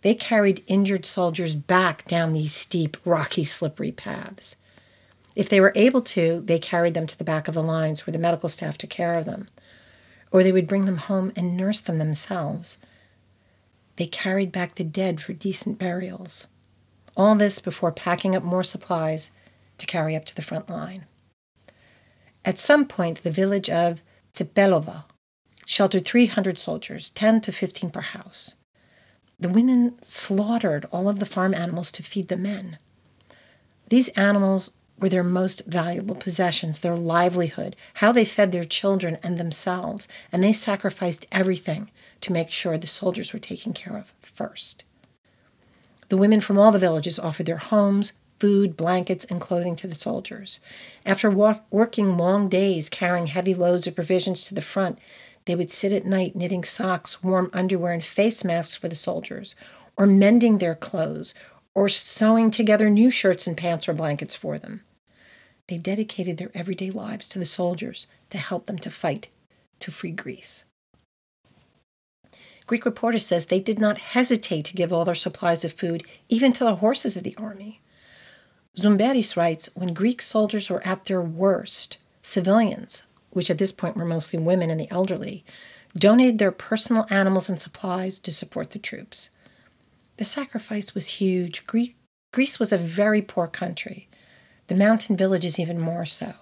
They 0.02 0.14
carried 0.14 0.62
injured 0.68 1.06
soldiers 1.06 1.56
back 1.56 2.04
down 2.04 2.32
these 2.32 2.52
steep, 2.52 2.96
rocky, 3.04 3.44
slippery 3.44 3.90
paths. 3.90 4.54
If 5.34 5.48
they 5.48 5.60
were 5.60 5.72
able 5.74 6.02
to, 6.02 6.40
they 6.40 6.58
carried 6.58 6.94
them 6.94 7.06
to 7.06 7.18
the 7.18 7.24
back 7.24 7.48
of 7.48 7.54
the 7.54 7.62
lines 7.62 8.06
where 8.06 8.12
the 8.12 8.18
medical 8.18 8.48
staff 8.48 8.78
took 8.78 8.90
care 8.90 9.18
of 9.18 9.24
them, 9.24 9.48
or 10.30 10.42
they 10.42 10.52
would 10.52 10.66
bring 10.66 10.84
them 10.84 10.98
home 10.98 11.32
and 11.36 11.56
nurse 11.56 11.80
them 11.80 11.98
themselves 11.98 12.78
they 13.96 14.06
carried 14.06 14.50
back 14.50 14.74
the 14.74 14.84
dead 14.84 15.20
for 15.20 15.32
decent 15.32 15.78
burials. 15.78 16.46
All 17.16 17.34
this 17.36 17.58
before 17.58 17.92
packing 17.92 18.34
up 18.34 18.42
more 18.42 18.64
supplies 18.64 19.30
to 19.78 19.86
carry 19.86 20.16
up 20.16 20.24
to 20.26 20.34
the 20.34 20.42
front 20.42 20.68
line. 20.68 21.06
At 22.44 22.58
some 22.58 22.86
point, 22.86 23.22
the 23.22 23.30
village 23.30 23.70
of 23.70 24.02
Tsepelova 24.34 25.04
sheltered 25.64 26.04
300 26.04 26.58
soldiers, 26.58 27.10
10 27.10 27.40
to 27.42 27.52
15 27.52 27.90
per 27.90 28.00
house. 28.00 28.56
The 29.38 29.48
women 29.48 30.00
slaughtered 30.02 30.86
all 30.90 31.08
of 31.08 31.18
the 31.18 31.26
farm 31.26 31.54
animals 31.54 31.90
to 31.92 32.02
feed 32.02 32.28
the 32.28 32.36
men. 32.36 32.78
These 33.88 34.08
animals 34.08 34.72
were 34.98 35.08
their 35.08 35.24
most 35.24 35.62
valuable 35.66 36.14
possessions, 36.14 36.78
their 36.78 36.96
livelihood, 36.96 37.76
how 37.94 38.12
they 38.12 38.24
fed 38.24 38.52
their 38.52 38.64
children 38.64 39.18
and 39.22 39.38
themselves, 39.38 40.08
and 40.30 40.42
they 40.42 40.52
sacrificed 40.52 41.26
everything 41.32 41.90
to 42.20 42.32
make 42.32 42.50
sure 42.50 42.78
the 42.78 42.86
soldiers 42.86 43.32
were 43.32 43.38
taken 43.38 43.72
care 43.72 43.96
of 43.96 44.12
first. 44.22 44.84
The 46.08 46.16
women 46.16 46.40
from 46.40 46.58
all 46.58 46.70
the 46.70 46.78
villages 46.78 47.18
offered 47.18 47.46
their 47.46 47.56
homes, 47.56 48.12
food, 48.38 48.76
blankets, 48.76 49.24
and 49.24 49.40
clothing 49.40 49.74
to 49.76 49.86
the 49.86 49.94
soldiers. 49.94 50.60
After 51.06 51.30
walk- 51.30 51.64
working 51.70 52.16
long 52.16 52.48
days 52.48 52.88
carrying 52.88 53.28
heavy 53.28 53.54
loads 53.54 53.86
of 53.86 53.94
provisions 53.94 54.44
to 54.44 54.54
the 54.54 54.60
front, 54.60 54.98
they 55.46 55.54
would 55.54 55.70
sit 55.70 55.92
at 55.92 56.06
night 56.06 56.34
knitting 56.34 56.64
socks, 56.64 57.22
warm 57.22 57.50
underwear, 57.52 57.92
and 57.92 58.04
face 58.04 58.44
masks 58.44 58.74
for 58.74 58.88
the 58.88 58.94
soldiers, 58.94 59.54
or 59.96 60.06
mending 60.06 60.58
their 60.58 60.74
clothes, 60.74 61.34
or 61.74 61.88
sewing 61.88 62.50
together 62.50 62.88
new 62.88 63.10
shirts 63.10 63.46
and 63.46 63.56
pants 63.56 63.88
or 63.88 63.92
blankets 63.92 64.34
for 64.34 64.58
them. 64.58 64.82
They 65.68 65.78
dedicated 65.78 66.36
their 66.36 66.50
everyday 66.54 66.90
lives 66.90 67.28
to 67.28 67.38
the 67.38 67.46
soldiers 67.46 68.06
to 68.30 68.38
help 68.38 68.66
them 68.66 68.78
to 68.78 68.90
fight 68.90 69.28
to 69.80 69.90
free 69.90 70.12
Greece. 70.12 70.64
Greek 72.66 72.84
reporter 72.84 73.18
says 73.18 73.46
they 73.46 73.60
did 73.60 73.78
not 73.78 73.98
hesitate 73.98 74.64
to 74.66 74.74
give 74.74 74.92
all 74.92 75.04
their 75.04 75.14
supplies 75.14 75.64
of 75.64 75.72
food, 75.72 76.02
even 76.28 76.52
to 76.52 76.64
the 76.64 76.76
horses 76.76 77.16
of 77.16 77.22
the 77.22 77.36
army. 77.36 77.80
Zumberis 78.76 79.36
writes 79.36 79.68
when 79.74 79.92
Greek 79.94 80.22
soldiers 80.22 80.70
were 80.70 80.86
at 80.86 81.04
their 81.04 81.20
worst, 81.20 81.98
civilians, 82.22 83.02
which 83.30 83.50
at 83.50 83.58
this 83.58 83.72
point 83.72 83.96
were 83.96 84.04
mostly 84.04 84.38
women 84.38 84.70
and 84.70 84.80
the 84.80 84.90
elderly, 84.90 85.44
donated 85.96 86.38
their 86.38 86.50
personal 86.50 87.06
animals 87.10 87.48
and 87.48 87.60
supplies 87.60 88.18
to 88.18 88.32
support 88.32 88.70
the 88.70 88.78
troops. 88.78 89.30
The 90.16 90.24
sacrifice 90.24 90.94
was 90.94 91.18
huge. 91.18 91.64
Greece 91.66 92.58
was 92.58 92.72
a 92.72 92.78
very 92.78 93.20
poor 93.20 93.46
country, 93.46 94.08
the 94.68 94.74
mountain 94.74 95.16
villages 95.16 95.58
even 95.58 95.78
more 95.78 96.06
so. 96.06 96.34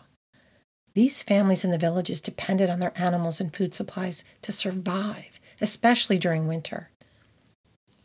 These 0.94 1.22
families 1.22 1.64
in 1.64 1.70
the 1.70 1.78
villages 1.78 2.20
depended 2.20 2.68
on 2.68 2.80
their 2.80 2.92
animals 2.96 3.40
and 3.40 3.54
food 3.54 3.72
supplies 3.72 4.24
to 4.42 4.52
survive, 4.52 5.40
especially 5.60 6.18
during 6.18 6.46
winter. 6.46 6.90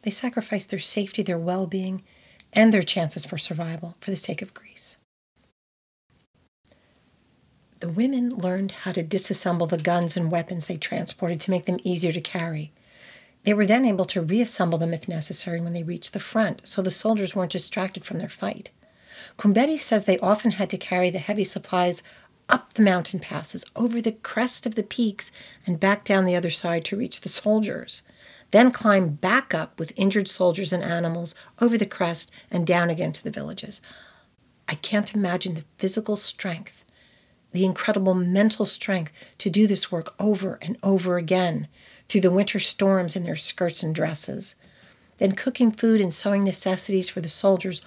They 0.03 0.11
sacrificed 0.11 0.69
their 0.69 0.79
safety, 0.79 1.21
their 1.21 1.37
well 1.37 1.67
being, 1.67 2.03
and 2.53 2.73
their 2.73 2.83
chances 2.83 3.25
for 3.25 3.37
survival 3.37 3.97
for 3.99 4.09
the 4.09 4.17
sake 4.17 4.41
of 4.41 4.53
Greece. 4.53 4.95
The 7.79 7.89
women 7.89 8.29
learned 8.29 8.71
how 8.71 8.93
to 8.93 9.03
disassemble 9.03 9.69
the 9.69 9.77
guns 9.77 10.15
and 10.15 10.31
weapons 10.31 10.65
they 10.65 10.77
transported 10.77 11.41
to 11.41 11.51
make 11.51 11.65
them 11.65 11.79
easier 11.83 12.11
to 12.11 12.21
carry. 12.21 12.71
They 13.47 13.53
were 13.53 13.65
then 13.65 13.85
able 13.85 14.03
to 14.07 14.21
reassemble 14.21 14.77
them 14.77 14.93
if 14.93 15.07
necessary 15.07 15.61
when 15.61 15.71
they 15.71 15.81
reached 15.81 16.11
the 16.11 16.19
front, 16.19 16.63
so 16.65 16.81
the 16.81 16.91
soldiers 16.91 17.33
weren't 17.33 17.53
distracted 17.53 18.03
from 18.03 18.19
their 18.19 18.27
fight. 18.27 18.71
Kumberi 19.37 19.79
says 19.79 20.03
they 20.03 20.19
often 20.19 20.51
had 20.51 20.69
to 20.69 20.77
carry 20.77 21.09
the 21.09 21.19
heavy 21.19 21.45
supplies 21.45 22.03
up 22.49 22.73
the 22.73 22.81
mountain 22.81 23.21
passes, 23.21 23.63
over 23.73 24.01
the 24.01 24.11
crest 24.11 24.65
of 24.65 24.75
the 24.75 24.83
peaks, 24.83 25.31
and 25.65 25.79
back 25.79 26.03
down 26.03 26.25
the 26.25 26.35
other 26.35 26.49
side 26.49 26.83
to 26.83 26.97
reach 26.97 27.21
the 27.21 27.29
soldiers. 27.29 28.01
Then 28.51 28.69
climb 28.69 29.11
back 29.11 29.53
up 29.53 29.79
with 29.79 29.93
injured 29.95 30.27
soldiers 30.27 30.73
and 30.73 30.83
animals 30.83 31.33
over 31.61 31.77
the 31.77 31.85
crest 31.85 32.29
and 32.51 32.67
down 32.67 32.89
again 32.89 33.13
to 33.13 33.23
the 33.23 33.31
villages. 33.31 33.79
I 34.67 34.75
can't 34.75 35.15
imagine 35.15 35.53
the 35.53 35.63
physical 35.77 36.17
strength, 36.17 36.83
the 37.53 37.63
incredible 37.63 38.13
mental 38.13 38.65
strength 38.65 39.13
to 39.37 39.49
do 39.49 39.67
this 39.67 39.89
work 39.89 40.13
over 40.19 40.59
and 40.61 40.77
over 40.83 41.15
again 41.15 41.69
through 42.07 42.21
the 42.21 42.31
winter 42.31 42.59
storms 42.59 43.15
in 43.15 43.23
their 43.23 43.35
skirts 43.35 43.83
and 43.83 43.93
dresses, 43.93 44.55
then 45.17 45.33
cooking 45.33 45.71
food 45.71 45.99
and 45.99 46.13
sewing 46.13 46.43
necessities 46.43 47.09
for 47.09 47.21
the 47.21 47.29
soldiers, 47.29 47.81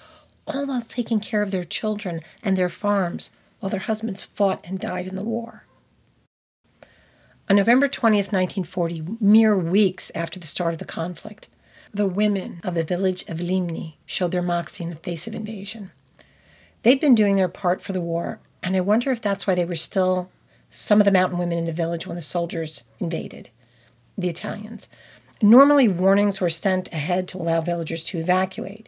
all 0.47 0.65
while 0.65 0.81
taking 0.81 1.19
care 1.19 1.41
of 1.41 1.51
their 1.51 1.63
children 1.63 2.21
and 2.43 2.57
their 2.57 2.69
farms 2.69 3.31
while 3.59 3.69
their 3.69 3.79
husbands 3.79 4.23
fought 4.23 4.67
and 4.67 4.79
died 4.79 5.07
in 5.07 5.15
the 5.15 5.23
war. 5.23 5.65
On 7.49 7.55
November 7.55 7.87
20th, 7.87 8.31
1940, 8.31 9.17
mere 9.19 9.57
weeks 9.57 10.11
after 10.15 10.39
the 10.39 10.47
start 10.47 10.73
of 10.73 10.79
the 10.79 10.85
conflict, 10.85 11.47
the 11.93 12.07
women 12.07 12.61
of 12.63 12.75
the 12.75 12.83
village 12.83 13.23
of 13.27 13.39
Limni 13.39 13.95
showed 14.05 14.31
their 14.31 14.41
moxie 14.41 14.83
in 14.83 14.89
the 14.89 14.95
face 14.95 15.27
of 15.27 15.35
invasion. 15.35 15.91
They'd 16.83 17.01
been 17.01 17.15
doing 17.15 17.35
their 17.35 17.49
part 17.49 17.81
for 17.81 17.93
the 17.93 18.01
war, 18.01 18.39
and 18.63 18.75
I 18.75 18.79
wonder 18.79 19.11
if 19.11 19.21
that's 19.21 19.45
why 19.45 19.55
they 19.55 19.65
were 19.65 19.75
still 19.75 20.29
some 20.69 21.01
of 21.01 21.05
the 21.05 21.11
mountain 21.11 21.37
women 21.37 21.57
in 21.57 21.65
the 21.65 21.73
village 21.73 22.07
when 22.07 22.15
the 22.15 22.21
soldiers 22.21 22.83
invaded 22.99 23.49
the 24.17 24.29
Italians. 24.29 24.87
Normally, 25.41 25.87
warnings 25.87 26.39
were 26.39 26.49
sent 26.49 26.91
ahead 26.93 27.27
to 27.29 27.37
allow 27.37 27.61
villagers 27.61 28.03
to 28.05 28.19
evacuate. 28.19 28.87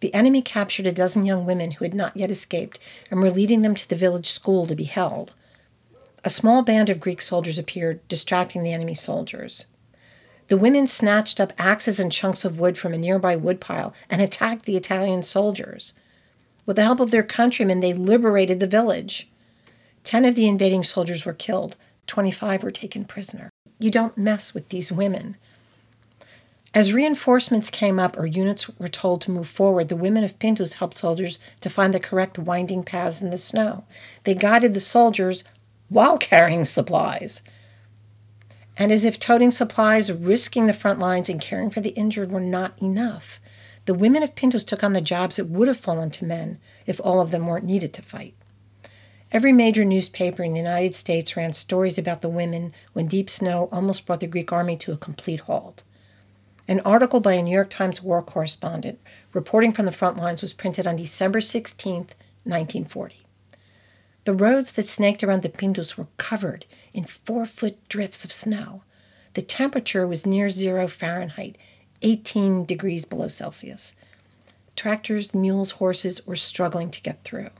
The 0.00 0.14
enemy 0.14 0.42
captured 0.42 0.86
a 0.86 0.92
dozen 0.92 1.26
young 1.26 1.44
women 1.46 1.72
who 1.72 1.84
had 1.84 1.94
not 1.94 2.16
yet 2.16 2.30
escaped 2.30 2.78
and 3.10 3.20
were 3.20 3.30
leading 3.30 3.62
them 3.62 3.74
to 3.74 3.88
the 3.88 3.96
village 3.96 4.28
school 4.30 4.66
to 4.66 4.74
be 4.74 4.84
held. 4.84 5.34
A 6.24 6.30
small 6.30 6.62
band 6.62 6.88
of 6.88 7.00
Greek 7.00 7.22
soldiers 7.22 7.58
appeared, 7.58 8.06
distracting 8.08 8.62
the 8.62 8.72
enemy 8.72 8.94
soldiers. 8.94 9.66
The 10.48 10.56
women 10.56 10.86
snatched 10.86 11.40
up 11.40 11.52
axes 11.58 12.00
and 12.00 12.10
chunks 12.10 12.44
of 12.44 12.58
wood 12.58 12.78
from 12.78 12.94
a 12.94 12.98
nearby 12.98 13.36
woodpile 13.36 13.94
and 14.10 14.22
attacked 14.22 14.64
the 14.64 14.76
Italian 14.76 15.22
soldiers. 15.22 15.92
With 16.64 16.76
the 16.76 16.84
help 16.84 17.00
of 17.00 17.10
their 17.10 17.22
countrymen, 17.22 17.80
they 17.80 17.92
liberated 17.92 18.58
the 18.58 18.66
village. 18.66 19.28
Ten 20.04 20.24
of 20.24 20.34
the 20.34 20.48
invading 20.48 20.84
soldiers 20.84 21.24
were 21.24 21.34
killed, 21.34 21.76
25 22.06 22.62
were 22.62 22.70
taken 22.70 23.04
prisoner. 23.04 23.50
You 23.78 23.90
don't 23.90 24.18
mess 24.18 24.54
with 24.54 24.68
these 24.68 24.90
women. 24.90 25.36
As 26.74 26.92
reinforcements 26.92 27.70
came 27.70 27.98
up 27.98 28.18
or 28.18 28.26
units 28.26 28.68
were 28.78 28.88
told 28.88 29.20
to 29.22 29.30
move 29.30 29.48
forward, 29.48 29.88
the 29.88 29.96
women 29.96 30.22
of 30.22 30.38
Pindus 30.38 30.74
helped 30.74 30.96
soldiers 30.96 31.38
to 31.60 31.70
find 31.70 31.94
the 31.94 32.00
correct 32.00 32.38
winding 32.38 32.84
paths 32.84 33.22
in 33.22 33.30
the 33.30 33.38
snow. 33.38 33.84
They 34.24 34.34
guided 34.34 34.74
the 34.74 34.80
soldiers 34.80 35.44
while 35.88 36.18
carrying 36.18 36.64
supplies. 36.64 37.42
And 38.76 38.92
as 38.92 39.04
if 39.04 39.18
toting 39.18 39.50
supplies, 39.50 40.12
risking 40.12 40.66
the 40.66 40.72
front 40.72 41.00
lines, 41.00 41.28
and 41.28 41.40
caring 41.40 41.70
for 41.70 41.80
the 41.80 41.90
injured 41.90 42.30
were 42.30 42.40
not 42.40 42.80
enough, 42.80 43.40
the 43.86 43.94
women 43.94 44.22
of 44.22 44.36
Pindus 44.36 44.64
took 44.64 44.84
on 44.84 44.92
the 44.92 45.00
jobs 45.00 45.36
that 45.36 45.46
would 45.48 45.66
have 45.66 45.78
fallen 45.78 46.10
to 46.10 46.24
men 46.24 46.60
if 46.86 47.00
all 47.02 47.20
of 47.20 47.30
them 47.30 47.46
weren't 47.46 47.64
needed 47.64 47.92
to 47.94 48.02
fight. 48.02 48.34
Every 49.30 49.52
major 49.52 49.84
newspaper 49.84 50.42
in 50.42 50.52
the 50.52 50.60
United 50.60 50.94
States 50.94 51.36
ran 51.36 51.52
stories 51.52 51.98
about 51.98 52.22
the 52.22 52.28
women 52.28 52.72
when 52.94 53.06
deep 53.06 53.28
snow 53.28 53.68
almost 53.70 54.06
brought 54.06 54.20
the 54.20 54.26
Greek 54.26 54.52
army 54.52 54.76
to 54.78 54.92
a 54.92 54.96
complete 54.96 55.40
halt. 55.40 55.82
An 56.66 56.80
article 56.80 57.20
by 57.20 57.34
a 57.34 57.42
New 57.42 57.52
York 57.52 57.70
Times 57.70 58.02
war 58.02 58.22
correspondent 58.22 58.98
reporting 59.32 59.72
from 59.72 59.86
the 59.86 59.92
front 59.92 60.16
lines, 60.16 60.42
was 60.42 60.52
printed 60.52 60.86
on 60.86 60.96
December 60.96 61.40
16, 61.40 61.94
1940. 62.44 63.26
The 64.24 64.34
roads 64.34 64.72
that 64.72 64.86
snaked 64.86 65.22
around 65.22 65.42
the 65.42 65.48
Pindus 65.48 65.96
were 65.96 66.08
covered 66.16 66.64
in 66.92 67.04
four 67.04 67.46
foot 67.46 67.88
drifts 67.88 68.24
of 68.24 68.32
snow. 68.32 68.82
The 69.34 69.42
temperature 69.42 70.06
was 70.06 70.26
near 70.26 70.50
zero 70.50 70.88
Fahrenheit, 70.88 71.56
18 72.02 72.64
degrees 72.64 73.04
below 73.04 73.28
Celsius. 73.28 73.94
Tractors, 74.76 75.34
mules, 75.34 75.72
horses 75.72 76.26
were 76.26 76.36
struggling 76.36 76.90
to 76.90 77.02
get 77.02 77.24
through. 77.24 77.50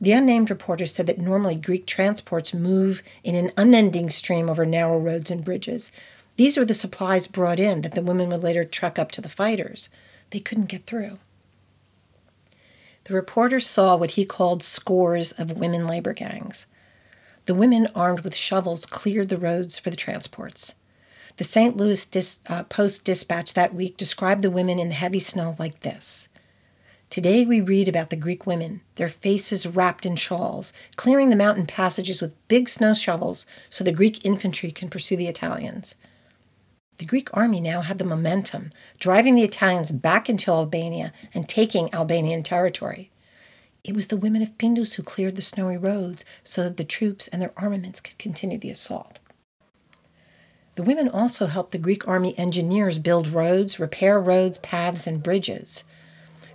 The 0.00 0.12
unnamed 0.12 0.50
reporter 0.50 0.86
said 0.86 1.06
that 1.06 1.18
normally 1.18 1.54
Greek 1.54 1.86
transports 1.86 2.52
move 2.52 3.02
in 3.22 3.34
an 3.34 3.52
unending 3.56 4.10
stream 4.10 4.50
over 4.50 4.66
narrow 4.66 4.98
roads 4.98 5.30
and 5.30 5.44
bridges. 5.44 5.92
These 6.36 6.56
were 6.56 6.64
the 6.64 6.74
supplies 6.74 7.26
brought 7.26 7.60
in 7.60 7.82
that 7.82 7.92
the 7.92 8.02
women 8.02 8.28
would 8.30 8.42
later 8.42 8.64
truck 8.64 8.98
up 8.98 9.12
to 9.12 9.20
the 9.20 9.28
fighters. 9.28 9.88
They 10.30 10.40
couldn't 10.40 10.66
get 10.66 10.86
through. 10.86 11.18
The 13.04 13.14
reporter 13.14 13.60
saw 13.60 13.96
what 13.96 14.12
he 14.12 14.24
called 14.24 14.62
scores 14.62 15.32
of 15.32 15.60
women 15.60 15.86
labor 15.86 16.12
gangs. 16.12 16.66
The 17.46 17.54
women 17.54 17.88
armed 17.94 18.20
with 18.20 18.34
shovels 18.34 18.86
cleared 18.86 19.28
the 19.28 19.38
roads 19.38 19.78
for 19.78 19.90
the 19.90 19.96
transports. 19.96 20.74
The 21.36 21.44
St. 21.44 21.76
Louis 21.76 22.04
Dis, 22.06 22.40
uh, 22.48 22.62
Post 22.64 23.04
Dispatch 23.04 23.54
that 23.54 23.74
week 23.74 23.96
described 23.96 24.42
the 24.42 24.50
women 24.50 24.78
in 24.78 24.88
the 24.88 24.94
heavy 24.94 25.20
snow 25.20 25.54
like 25.58 25.80
this 25.80 26.28
Today 27.14 27.46
we 27.46 27.60
read 27.60 27.86
about 27.86 28.10
the 28.10 28.16
Greek 28.16 28.44
women, 28.44 28.80
their 28.96 29.08
faces 29.08 29.68
wrapped 29.68 30.04
in 30.04 30.16
shawls, 30.16 30.72
clearing 30.96 31.30
the 31.30 31.36
mountain 31.36 31.64
passages 31.64 32.20
with 32.20 32.34
big 32.48 32.68
snow 32.68 32.92
shovels 32.92 33.46
so 33.70 33.84
the 33.84 33.92
Greek 33.92 34.26
infantry 34.26 34.72
can 34.72 34.88
pursue 34.88 35.16
the 35.16 35.28
Italians. 35.28 35.94
The 36.96 37.04
Greek 37.04 37.28
army 37.32 37.60
now 37.60 37.82
had 37.82 38.00
the 38.00 38.04
momentum, 38.04 38.70
driving 38.98 39.36
the 39.36 39.44
Italians 39.44 39.92
back 39.92 40.28
into 40.28 40.50
Albania 40.50 41.12
and 41.32 41.48
taking 41.48 41.88
Albanian 41.94 42.42
territory. 42.42 43.12
It 43.84 43.94
was 43.94 44.08
the 44.08 44.16
women 44.16 44.42
of 44.42 44.58
Pindus 44.58 44.94
who 44.94 45.04
cleared 45.04 45.36
the 45.36 45.40
snowy 45.40 45.76
roads 45.76 46.24
so 46.42 46.64
that 46.64 46.78
the 46.78 46.82
troops 46.82 47.28
and 47.28 47.40
their 47.40 47.52
armaments 47.56 48.00
could 48.00 48.18
continue 48.18 48.58
the 48.58 48.70
assault. 48.70 49.20
The 50.74 50.82
women 50.82 51.08
also 51.08 51.46
helped 51.46 51.70
the 51.70 51.78
Greek 51.78 52.08
army 52.08 52.36
engineers 52.36 52.98
build 52.98 53.28
roads, 53.28 53.78
repair 53.78 54.18
roads, 54.18 54.58
paths, 54.58 55.06
and 55.06 55.22
bridges. 55.22 55.84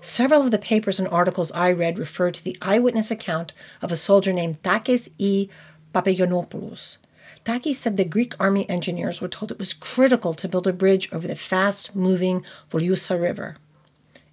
Several 0.02 0.44
of 0.44 0.52
the 0.52 0.58
papers 0.58 0.98
and 0.98 1.08
articles 1.10 1.52
I 1.52 1.72
read 1.72 2.00
refer 2.00 2.32
to 2.32 2.44
the 2.44 2.58
eyewitness 2.62 3.12
account 3.12 3.52
of 3.82 3.92
a 3.92 3.98
soldier 3.98 4.32
named 4.32 4.62
Takis 4.64 5.10
E. 5.18 5.50
Papagiannopoulos. 5.94 6.98
Takis 7.44 7.76
said 7.76 7.98
the 7.98 8.06
Greek 8.06 8.34
army 8.40 8.70
engineers 8.70 9.20
were 9.20 9.28
told 9.28 9.52
it 9.52 9.60
was 9.60 9.74
critical 9.74 10.34
to 10.34 10.48
build 10.48 10.68
a 10.68 10.74
bridge 10.74 11.12
over 11.12 11.28
the 11.28 11.36
fast 11.36 11.96
moving 11.96 12.46
Volusa 12.72 13.20
River. 13.20 13.58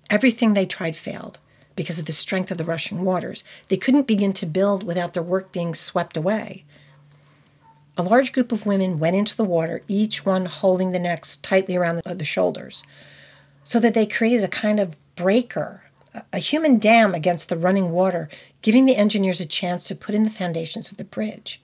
Everything 0.09 0.55
they 0.55 0.67
tried 0.67 0.95
failed 0.95 1.41
because 1.75 1.99
of 1.99 2.07
the 2.07 2.13
strength 2.13 2.51
of 2.51 2.59
the 2.59 2.65
rushing 2.65 3.05
waters. 3.05 3.43
They 3.69 3.77
couldn't 3.77 4.07
begin 4.07 4.33
to 4.35 4.47
build 4.47 4.83
without 4.83 5.15
their 5.15 5.23
work 5.23 5.53
being 5.53 5.75
swept 5.75 6.17
away. 6.17 6.65
A 7.99 8.03
large 8.03 8.33
group 8.33 8.53
of 8.53 8.67
women 8.67 8.99
went 8.99 9.17
into 9.17 9.37
the 9.37 9.45
water, 9.45 9.83
each 9.89 10.25
one 10.25 10.47
holding 10.47 10.93
the 10.93 10.99
necks 10.99 11.37
tightly 11.39 11.77
around 11.77 12.03
the, 12.05 12.25
shoulders, 12.25 12.83
so 13.65 13.81
that 13.81 13.95
they 13.95 14.07
created 14.07 14.45
a 14.45 14.49
kind 14.49 14.79
of 14.79 14.97
breaker, 15.17 15.83
a 16.33 16.39
human 16.39 16.79
dam 16.79 17.15
against 17.15 17.49
the 17.49 17.57
running 17.57 17.91
water, 17.91 18.29
giving 18.63 18.87
the 18.87 18.97
engineers 18.97 19.41
a 19.41 19.47
chance 19.47 19.87
to 19.89 19.95
put 19.95 20.15
in 20.15 20.23
the 20.23 20.31
foundations 20.31 20.91
of 20.91 20.97
the 20.97 21.05
bridge. 21.05 21.61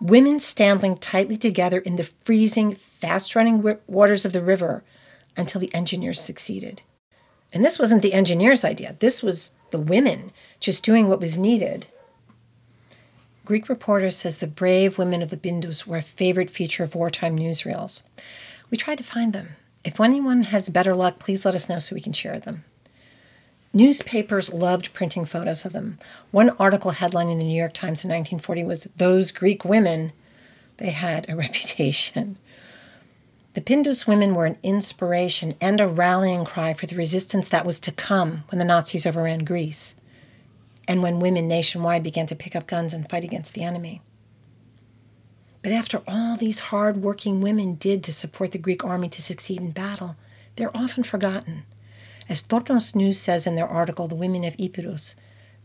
Women 0.00 0.38
standing 0.38 0.96
tightly 0.96 1.36
together 1.36 1.78
in 1.80 1.96
the 1.96 2.08
freezing, 2.24 2.76
fast 2.76 3.34
running 3.34 3.76
waters 3.86 4.24
of 4.24 4.32
the 4.32 4.42
river 4.42 4.84
until 5.36 5.60
the 5.60 5.74
engineers 5.74 6.20
succeeded. 6.20 6.82
And 7.52 7.64
this 7.64 7.78
wasn't 7.78 8.02
the 8.02 8.12
engineers' 8.12 8.64
idea, 8.64 8.96
this 8.98 9.22
was 9.22 9.52
the 9.70 9.80
women 9.80 10.32
just 10.60 10.84
doing 10.84 11.08
what 11.08 11.20
was 11.20 11.38
needed. 11.38 11.86
Greek 13.44 13.68
reporter 13.68 14.10
says 14.10 14.38
the 14.38 14.46
brave 14.46 14.98
women 14.98 15.22
of 15.22 15.30
the 15.30 15.36
Pindus 15.36 15.86
were 15.86 15.96
a 15.96 16.02
favorite 16.02 16.50
feature 16.50 16.82
of 16.82 16.94
wartime 16.94 17.38
newsreels. 17.38 18.02
We 18.70 18.76
tried 18.76 18.98
to 18.98 19.04
find 19.04 19.32
them. 19.32 19.56
If 19.88 19.98
anyone 19.98 20.42
has 20.42 20.68
better 20.68 20.94
luck, 20.94 21.18
please 21.18 21.46
let 21.46 21.54
us 21.54 21.66
know 21.66 21.78
so 21.78 21.94
we 21.94 22.02
can 22.02 22.12
share 22.12 22.38
them. 22.38 22.62
Newspapers 23.72 24.52
loved 24.52 24.92
printing 24.92 25.24
photos 25.24 25.64
of 25.64 25.72
them. 25.72 25.96
One 26.30 26.50
article 26.58 26.90
headline 26.90 27.30
in 27.30 27.38
the 27.38 27.46
New 27.46 27.58
York 27.58 27.72
Times 27.72 28.04
in 28.04 28.10
1940 28.10 28.64
was 28.64 28.88
Those 28.98 29.32
Greek 29.32 29.64
Women. 29.64 30.12
They 30.76 30.90
had 30.90 31.24
a 31.26 31.36
reputation. 31.44 32.36
The 33.54 33.62
Pindus 33.62 34.06
women 34.06 34.34
were 34.34 34.44
an 34.44 34.58
inspiration 34.62 35.54
and 35.58 35.80
a 35.80 35.88
rallying 35.88 36.44
cry 36.44 36.74
for 36.74 36.84
the 36.84 36.94
resistance 36.94 37.48
that 37.48 37.64
was 37.64 37.80
to 37.80 37.90
come 37.90 38.44
when 38.50 38.58
the 38.58 38.66
Nazis 38.66 39.06
overran 39.06 39.44
Greece 39.46 39.94
and 40.86 41.02
when 41.02 41.18
women 41.18 41.48
nationwide 41.48 42.02
began 42.02 42.26
to 42.26 42.36
pick 42.36 42.54
up 42.54 42.66
guns 42.66 42.92
and 42.92 43.08
fight 43.08 43.24
against 43.24 43.54
the 43.54 43.64
enemy. 43.64 44.02
But 45.62 45.72
after 45.72 46.02
all 46.06 46.36
these 46.36 46.60
hard 46.60 46.98
working 46.98 47.40
women 47.40 47.74
did 47.74 48.04
to 48.04 48.12
support 48.12 48.52
the 48.52 48.58
Greek 48.58 48.84
army 48.84 49.08
to 49.08 49.22
succeed 49.22 49.60
in 49.60 49.72
battle, 49.72 50.16
they're 50.56 50.76
often 50.76 51.02
forgotten. 51.02 51.64
As 52.28 52.42
Tornos 52.42 52.94
News 52.94 53.18
says 53.18 53.46
in 53.46 53.54
their 53.54 53.66
article, 53.66 54.06
The 54.06 54.14
Women 54.14 54.44
of 54.44 54.54
Epirus, 54.58 55.16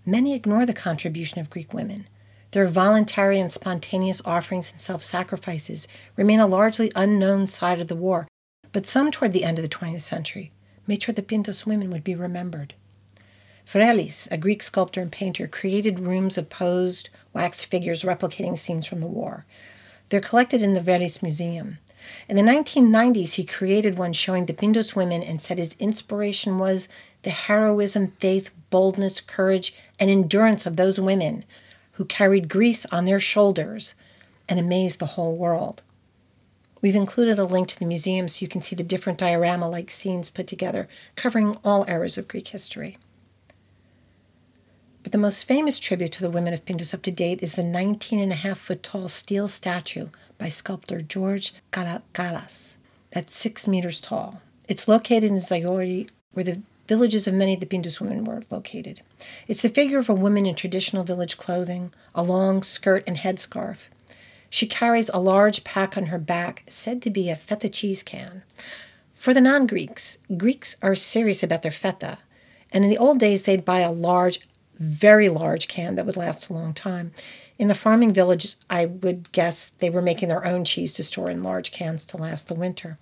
many 0.05 0.33
ignore 0.33 0.65
the 0.65 0.73
contribution 0.73 1.39
of 1.39 1.49
Greek 1.49 1.73
women. 1.73 2.07
Their 2.51 2.67
voluntary 2.67 3.39
and 3.39 3.51
spontaneous 3.51 4.21
offerings 4.25 4.71
and 4.71 4.79
self 4.79 5.03
sacrifices 5.03 5.87
remain 6.15 6.39
a 6.39 6.47
largely 6.47 6.91
unknown 6.95 7.47
side 7.47 7.81
of 7.81 7.87
the 7.87 7.95
war, 7.95 8.27
but 8.71 8.85
some 8.85 9.11
toward 9.11 9.33
the 9.33 9.43
end 9.43 9.57
of 9.57 9.63
the 9.63 9.69
20th 9.69 10.01
century 10.01 10.51
made 10.87 11.01
sure 11.01 11.13
the 11.13 11.21
Pindos 11.21 11.65
women 11.65 11.89
would 11.89 12.03
be 12.03 12.15
remembered. 12.15 12.73
Vrellis, 13.65 14.27
a 14.29 14.37
Greek 14.37 14.61
sculptor 14.61 15.01
and 15.01 15.11
painter, 15.11 15.47
created 15.47 15.99
rooms 15.99 16.37
of 16.37 16.49
posed 16.49 17.09
wax 17.31 17.63
figures 17.63 18.03
replicating 18.03 18.57
scenes 18.57 18.85
from 18.85 18.99
the 18.99 19.07
war. 19.07 19.45
They're 20.13 20.21
collected 20.21 20.61
in 20.61 20.75
the 20.75 20.79
Vrellis 20.79 21.23
Museum. 21.23 21.79
In 22.29 22.35
the 22.35 22.43
1990s, 22.43 23.31
he 23.31 23.43
created 23.43 23.97
one 23.97 24.13
showing 24.13 24.45
the 24.45 24.53
Pindos 24.53 24.95
women 24.95 25.23
and 25.23 25.41
said 25.41 25.57
his 25.57 25.75
inspiration 25.79 26.59
was 26.59 26.87
the 27.23 27.31
heroism, 27.31 28.13
faith, 28.19 28.51
boldness, 28.69 29.19
courage, 29.19 29.73
and 29.99 30.11
endurance 30.11 30.67
of 30.67 30.75
those 30.75 30.99
women 30.99 31.45
who 31.93 32.05
carried 32.05 32.47
Greece 32.47 32.85
on 32.91 33.05
their 33.05 33.19
shoulders 33.19 33.95
and 34.47 34.59
amazed 34.59 34.99
the 34.99 35.17
whole 35.17 35.35
world. 35.35 35.81
We've 36.79 36.95
included 36.95 37.39
a 37.39 37.45
link 37.45 37.69
to 37.69 37.79
the 37.79 37.87
museum 37.87 38.27
so 38.27 38.43
you 38.43 38.47
can 38.47 38.61
see 38.61 38.75
the 38.75 38.83
different 38.83 39.17
diorama 39.17 39.67
like 39.67 39.89
scenes 39.89 40.29
put 40.29 40.45
together 40.45 40.87
covering 41.15 41.57
all 41.63 41.85
eras 41.87 42.19
of 42.19 42.27
Greek 42.27 42.49
history. 42.49 42.99
But 45.03 45.11
the 45.11 45.17
most 45.17 45.43
famous 45.43 45.79
tribute 45.79 46.13
to 46.13 46.21
the 46.21 46.29
women 46.29 46.53
of 46.53 46.65
Pindus 46.65 46.93
up 46.93 47.01
to 47.03 47.11
date 47.11 47.43
is 47.43 47.55
the 47.55 47.63
19 47.63 48.19
and 48.19 48.31
a 48.31 48.35
half 48.35 48.57
foot 48.57 48.81
tall 48.81 49.09
steel 49.09 49.49
statue 49.49 50.07
by 50.37 50.47
sculptor 50.47 51.01
George 51.01 51.53
Kalakalas. 51.71 52.75
That's 53.11 53.35
six 53.35 53.67
meters 53.67 53.99
tall. 53.99 54.41
It's 54.69 54.87
located 54.87 55.25
in 55.25 55.35
Zagori, 55.35 56.09
where 56.31 56.45
the 56.45 56.61
villages 56.87 57.27
of 57.27 57.33
many 57.33 57.53
of 57.53 57.59
the 57.59 57.65
Pindus 57.65 57.99
women 57.99 58.23
were 58.23 58.43
located. 58.49 59.01
It's 59.47 59.61
the 59.61 59.69
figure 59.69 59.99
of 59.99 60.09
a 60.09 60.13
woman 60.13 60.45
in 60.45 60.55
traditional 60.55 61.03
village 61.03 61.37
clothing, 61.37 61.93
a 62.15 62.23
long 62.23 62.63
skirt 62.63 63.03
and 63.05 63.17
headscarf. 63.17 63.89
She 64.49 64.67
carries 64.67 65.09
a 65.09 65.19
large 65.19 65.63
pack 65.63 65.97
on 65.97 66.07
her 66.07 66.19
back, 66.19 66.63
said 66.67 67.01
to 67.01 67.09
be 67.09 67.29
a 67.29 67.35
feta 67.35 67.67
cheese 67.67 68.03
can. 68.03 68.43
For 69.15 69.33
the 69.33 69.41
non 69.41 69.67
Greeks, 69.67 70.17
Greeks 70.37 70.77
are 70.81 70.95
serious 70.95 71.43
about 71.43 71.61
their 71.61 71.71
feta, 71.71 72.19
and 72.71 72.83
in 72.83 72.89
the 72.89 72.97
old 72.97 73.19
days 73.19 73.43
they'd 73.43 73.65
buy 73.65 73.79
a 73.79 73.91
large, 73.91 74.39
very 74.79 75.29
large 75.29 75.67
can 75.67 75.95
that 75.95 76.05
would 76.05 76.17
last 76.17 76.49
a 76.49 76.53
long 76.53 76.73
time. 76.73 77.11
In 77.57 77.67
the 77.67 77.75
farming 77.75 78.13
villages, 78.13 78.57
I 78.69 78.85
would 78.85 79.31
guess 79.31 79.69
they 79.69 79.89
were 79.89 80.01
making 80.01 80.29
their 80.29 80.45
own 80.45 80.65
cheese 80.65 80.93
to 80.95 81.03
store 81.03 81.29
in 81.29 81.43
large 81.43 81.71
cans 81.71 82.05
to 82.07 82.17
last 82.17 82.47
the 82.47 82.55
winter. 82.55 82.97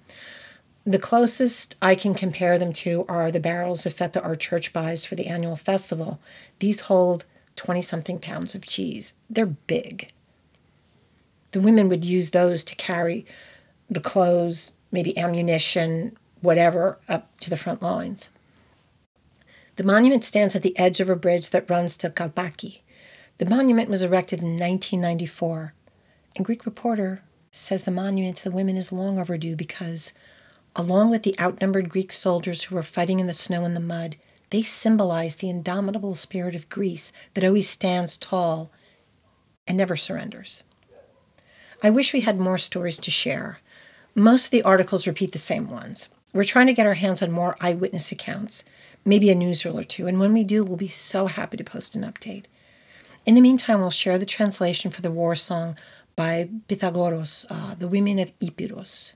The 0.84 1.00
closest 1.00 1.76
I 1.82 1.96
can 1.96 2.16
compare 2.16 2.58
them 2.58 2.74
to 2.74 3.06
are 3.08 3.32
the 3.32 3.40
barrels 3.40 3.86
of 3.86 3.94
feta 3.94 4.22
our 4.22 4.36
church 4.36 4.74
buys 4.74 5.06
for 5.06 5.16
the 5.16 5.28
annual 5.28 5.56
festival. 5.56 6.20
These 6.60 6.82
hold 6.82 7.26
20 7.56 7.82
something 7.82 8.20
pounds 8.20 8.56
of 8.56 8.66
cheese. 8.66 9.14
They're 9.30 9.46
big. 9.46 10.12
The 11.52 11.62
women 11.62 11.90
would 11.90 12.04
use 12.04 12.32
those 12.32 12.64
to 12.64 12.76
carry 12.76 13.26
the 13.90 14.00
clothes, 14.00 14.72
maybe 14.92 15.18
ammunition, 15.18 16.18
whatever, 16.42 16.98
up 17.08 17.38
to 17.42 17.50
the 17.50 17.58
front 17.58 17.82
lines. 17.82 18.30
The 19.76 19.84
monument 19.84 20.24
stands 20.24 20.56
at 20.56 20.62
the 20.62 20.78
edge 20.78 21.00
of 21.00 21.10
a 21.10 21.16
bridge 21.16 21.50
that 21.52 21.70
runs 21.70 21.98
to 21.98 22.10
Kalpaki. 22.10 22.82
The 23.38 23.50
monument 23.50 23.90
was 23.90 24.02
erected 24.02 24.40
in 24.40 24.58
1994. 24.58 25.74
And 26.36 26.46
Greek 26.46 26.66
Reporter 26.66 27.24
says 27.52 27.84
the 27.84 27.92
monument 27.92 28.38
to 28.38 28.44
the 28.46 28.56
women 28.56 28.78
is 28.78 28.92
long 28.92 29.20
overdue 29.20 29.56
because 29.56 30.14
Along 30.76 31.10
with 31.10 31.24
the 31.24 31.38
outnumbered 31.40 31.90
Greek 31.90 32.14
soldiers 32.14 32.64
who 32.64 32.76
were 32.76 32.84
fighting 32.84 33.20
in 33.20 33.28
the 33.28 33.34
snow 33.34 33.66
and 33.66 33.76
the 33.76 33.82
mud, 33.82 34.16
they 34.52 34.62
symbolize 34.62 35.36
the 35.36 35.50
indomitable 35.50 36.16
spirit 36.16 36.56
of 36.56 36.70
Greece 36.70 37.12
that 37.34 37.44
always 37.44 37.70
stands 37.70 38.18
tall 38.18 38.72
and 39.68 39.78
never 39.78 39.98
surrenders. 39.98 40.64
I 41.84 41.90
wish 41.90 42.14
we 42.14 42.22
had 42.22 42.40
more 42.40 42.58
stories 42.58 43.00
to 43.00 43.12
share. 43.12 43.60
Most 44.16 44.46
of 44.46 44.52
the 44.52 44.64
articles 44.64 45.08
repeat 45.08 45.34
the 45.34 45.38
same 45.38 45.70
ones. 45.70 46.08
We're 46.32 46.44
trying 46.46 46.68
to 46.68 46.74
get 46.74 46.86
our 46.86 46.94
hands 46.94 47.22
on 47.22 47.32
more 47.32 47.58
eyewitness 47.60 48.12
accounts, 48.12 48.64
maybe 49.06 49.30
a 49.30 49.36
newsreel 49.36 49.80
or 49.80 49.84
two, 49.84 50.08
and 50.08 50.20
when 50.20 50.34
we 50.34 50.44
do, 50.44 50.64
we'll 50.64 50.78
be 50.78 50.88
so 50.88 51.28
happy 51.28 51.58
to 51.58 51.64
post 51.64 51.96
an 51.96 52.04
update. 52.04 52.46
In 53.26 53.36
the 53.36 53.42
meantime, 53.42 53.80
we'll 53.80 53.92
share 53.92 54.18
the 54.18 54.26
translation 54.26 54.92
for 54.92 55.02
the 55.02 55.12
war 55.12 55.36
song 55.36 55.78
by 56.16 56.50
Pythagoras, 56.68 57.46
uh, 57.50 57.76
The 57.76 57.88
Women 57.88 58.20
of 58.20 58.32
Epirus. 58.42 59.14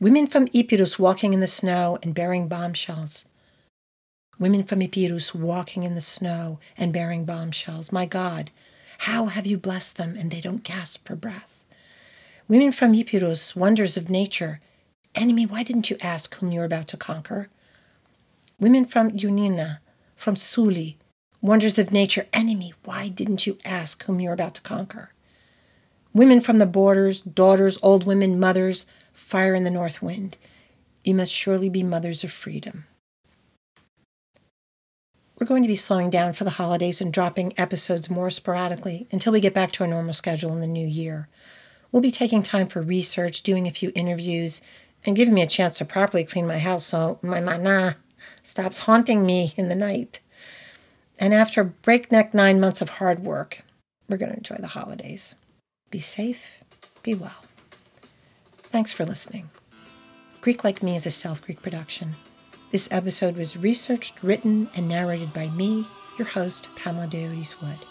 Women 0.00 0.26
from 0.26 0.48
Epirus 0.52 0.98
walking 0.98 1.32
in 1.32 1.40
the 1.40 1.46
snow 1.46 1.98
and 2.02 2.14
bearing 2.14 2.48
bombshells. 2.48 3.24
Women 4.38 4.64
from 4.64 4.82
Epirus 4.82 5.34
walking 5.34 5.84
in 5.84 5.94
the 5.94 6.00
snow 6.00 6.58
and 6.76 6.92
bearing 6.92 7.24
bombshells. 7.24 7.92
My 7.92 8.06
God, 8.06 8.50
how 8.98 9.26
have 9.26 9.46
you 9.46 9.56
blessed 9.56 9.96
them 9.96 10.16
and 10.16 10.30
they 10.30 10.40
don't 10.40 10.64
gasp 10.64 11.06
for 11.06 11.14
breath? 11.14 11.64
Women 12.48 12.72
from 12.72 12.94
Epirus, 12.94 13.56
wonders 13.56 13.96
of 13.96 14.10
nature. 14.10 14.60
Enemy, 15.14 15.46
why 15.46 15.62
didn't 15.62 15.90
you 15.90 15.96
ask 16.00 16.34
whom 16.34 16.52
you're 16.52 16.64
about 16.64 16.88
to 16.88 16.96
conquer? 16.96 17.48
Women 18.60 18.84
from 18.84 19.10
Ioannina, 19.10 19.78
from 20.14 20.36
Suli, 20.36 20.96
wonders 21.40 21.78
of 21.78 21.90
nature. 21.90 22.26
Enemy, 22.32 22.72
why 22.84 23.08
didn't 23.08 23.46
you 23.46 23.58
ask 23.64 24.04
whom 24.04 24.20
you're 24.20 24.32
about 24.32 24.54
to 24.54 24.60
conquer? 24.60 25.12
Women 26.12 26.40
from 26.40 26.58
the 26.58 26.66
borders, 26.66 27.20
daughters, 27.20 27.78
old 27.82 28.06
women, 28.06 28.38
mothers, 28.38 28.86
fire 29.12 29.54
in 29.54 29.64
the 29.64 29.70
north 29.70 30.00
wind. 30.00 30.36
You 31.02 31.14
must 31.14 31.32
surely 31.32 31.68
be 31.68 31.82
mothers 31.82 32.22
of 32.22 32.32
freedom. 32.32 32.84
We're 35.38 35.48
going 35.48 35.62
to 35.62 35.68
be 35.68 35.76
slowing 35.76 36.10
down 36.10 36.32
for 36.32 36.44
the 36.44 36.50
holidays 36.50 37.00
and 37.00 37.12
dropping 37.12 37.52
episodes 37.58 38.08
more 38.08 38.30
sporadically 38.30 39.08
until 39.10 39.32
we 39.32 39.40
get 39.40 39.52
back 39.52 39.72
to 39.72 39.82
our 39.82 39.90
normal 39.90 40.14
schedule 40.14 40.52
in 40.52 40.60
the 40.60 40.68
new 40.68 40.86
year. 40.86 41.28
We'll 41.90 42.02
be 42.02 42.12
taking 42.12 42.42
time 42.42 42.68
for 42.68 42.80
research, 42.80 43.42
doing 43.42 43.66
a 43.66 43.72
few 43.72 43.90
interviews, 43.96 44.62
and 45.04 45.16
giving 45.16 45.34
me 45.34 45.42
a 45.42 45.46
chance 45.46 45.76
to 45.78 45.84
properly 45.84 46.24
clean 46.24 46.46
my 46.46 46.58
house 46.58 46.86
so 46.86 47.18
my 47.20 47.40
mana 47.40 47.96
stops 48.42 48.78
haunting 48.78 49.24
me 49.24 49.54
in 49.56 49.68
the 49.68 49.74
night. 49.74 50.20
And 51.18 51.32
after 51.32 51.64
breakneck 51.64 52.34
nine 52.34 52.60
months 52.60 52.80
of 52.80 52.90
hard 52.90 53.20
work, 53.20 53.62
we're 54.08 54.16
going 54.16 54.32
to 54.32 54.36
enjoy 54.36 54.56
the 54.56 54.68
holidays. 54.68 55.34
Be 55.90 56.00
safe, 56.00 56.58
be 57.02 57.14
well. 57.14 57.44
Thanks 58.56 58.92
for 58.92 59.04
listening. 59.04 59.50
Greek 60.40 60.64
Like 60.64 60.82
Me 60.82 60.96
is 60.96 61.06
a 61.06 61.10
Stealth 61.10 61.44
Greek 61.44 61.62
production. 61.62 62.10
This 62.70 62.88
episode 62.90 63.36
was 63.36 63.56
researched, 63.56 64.22
written, 64.22 64.68
and 64.74 64.88
narrated 64.88 65.32
by 65.32 65.48
me, 65.48 65.86
your 66.18 66.26
host, 66.26 66.68
Pamela 66.74 67.06
Diotis 67.06 67.62
Wood. 67.62 67.84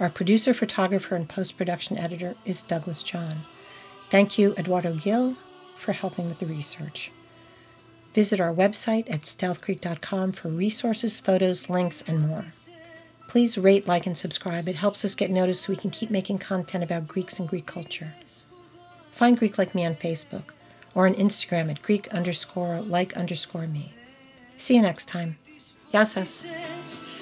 Our 0.00 0.08
producer, 0.08 0.54
photographer, 0.54 1.14
and 1.14 1.28
post 1.28 1.56
production 1.56 1.98
editor 1.98 2.34
is 2.44 2.62
Douglas 2.62 3.02
John. 3.02 3.42
Thank 4.08 4.38
you, 4.38 4.54
Eduardo 4.56 4.94
Gil, 4.94 5.36
for 5.76 5.92
helping 5.92 6.28
with 6.28 6.38
the 6.38 6.46
research. 6.46 7.10
Visit 8.16 8.40
our 8.40 8.54
website 8.54 9.10
at 9.10 9.20
stealthgreek.com 9.20 10.32
for 10.32 10.48
resources, 10.48 11.20
photos, 11.20 11.68
links, 11.68 12.00
and 12.00 12.26
more. 12.26 12.46
Please 13.28 13.58
rate, 13.58 13.86
like, 13.86 14.06
and 14.06 14.16
subscribe. 14.16 14.66
It 14.66 14.76
helps 14.76 15.04
us 15.04 15.14
get 15.14 15.30
noticed 15.30 15.64
so 15.64 15.72
we 15.74 15.76
can 15.76 15.90
keep 15.90 16.10
making 16.10 16.38
content 16.38 16.82
about 16.82 17.06
Greeks 17.06 17.38
and 17.38 17.46
Greek 17.46 17.66
culture. 17.66 18.14
Find 19.12 19.38
Greek 19.38 19.58
Like 19.58 19.74
Me 19.74 19.84
on 19.84 19.96
Facebook 19.96 20.44
or 20.94 21.06
on 21.06 21.12
Instagram 21.12 21.70
at 21.70 21.82
Greek 21.82 22.08
underscore 22.08 22.80
like 22.80 23.14
underscore 23.18 23.66
me. 23.66 23.92
See 24.56 24.76
you 24.76 24.80
next 24.80 25.08
time. 25.08 25.36
Yassas. 25.92 27.15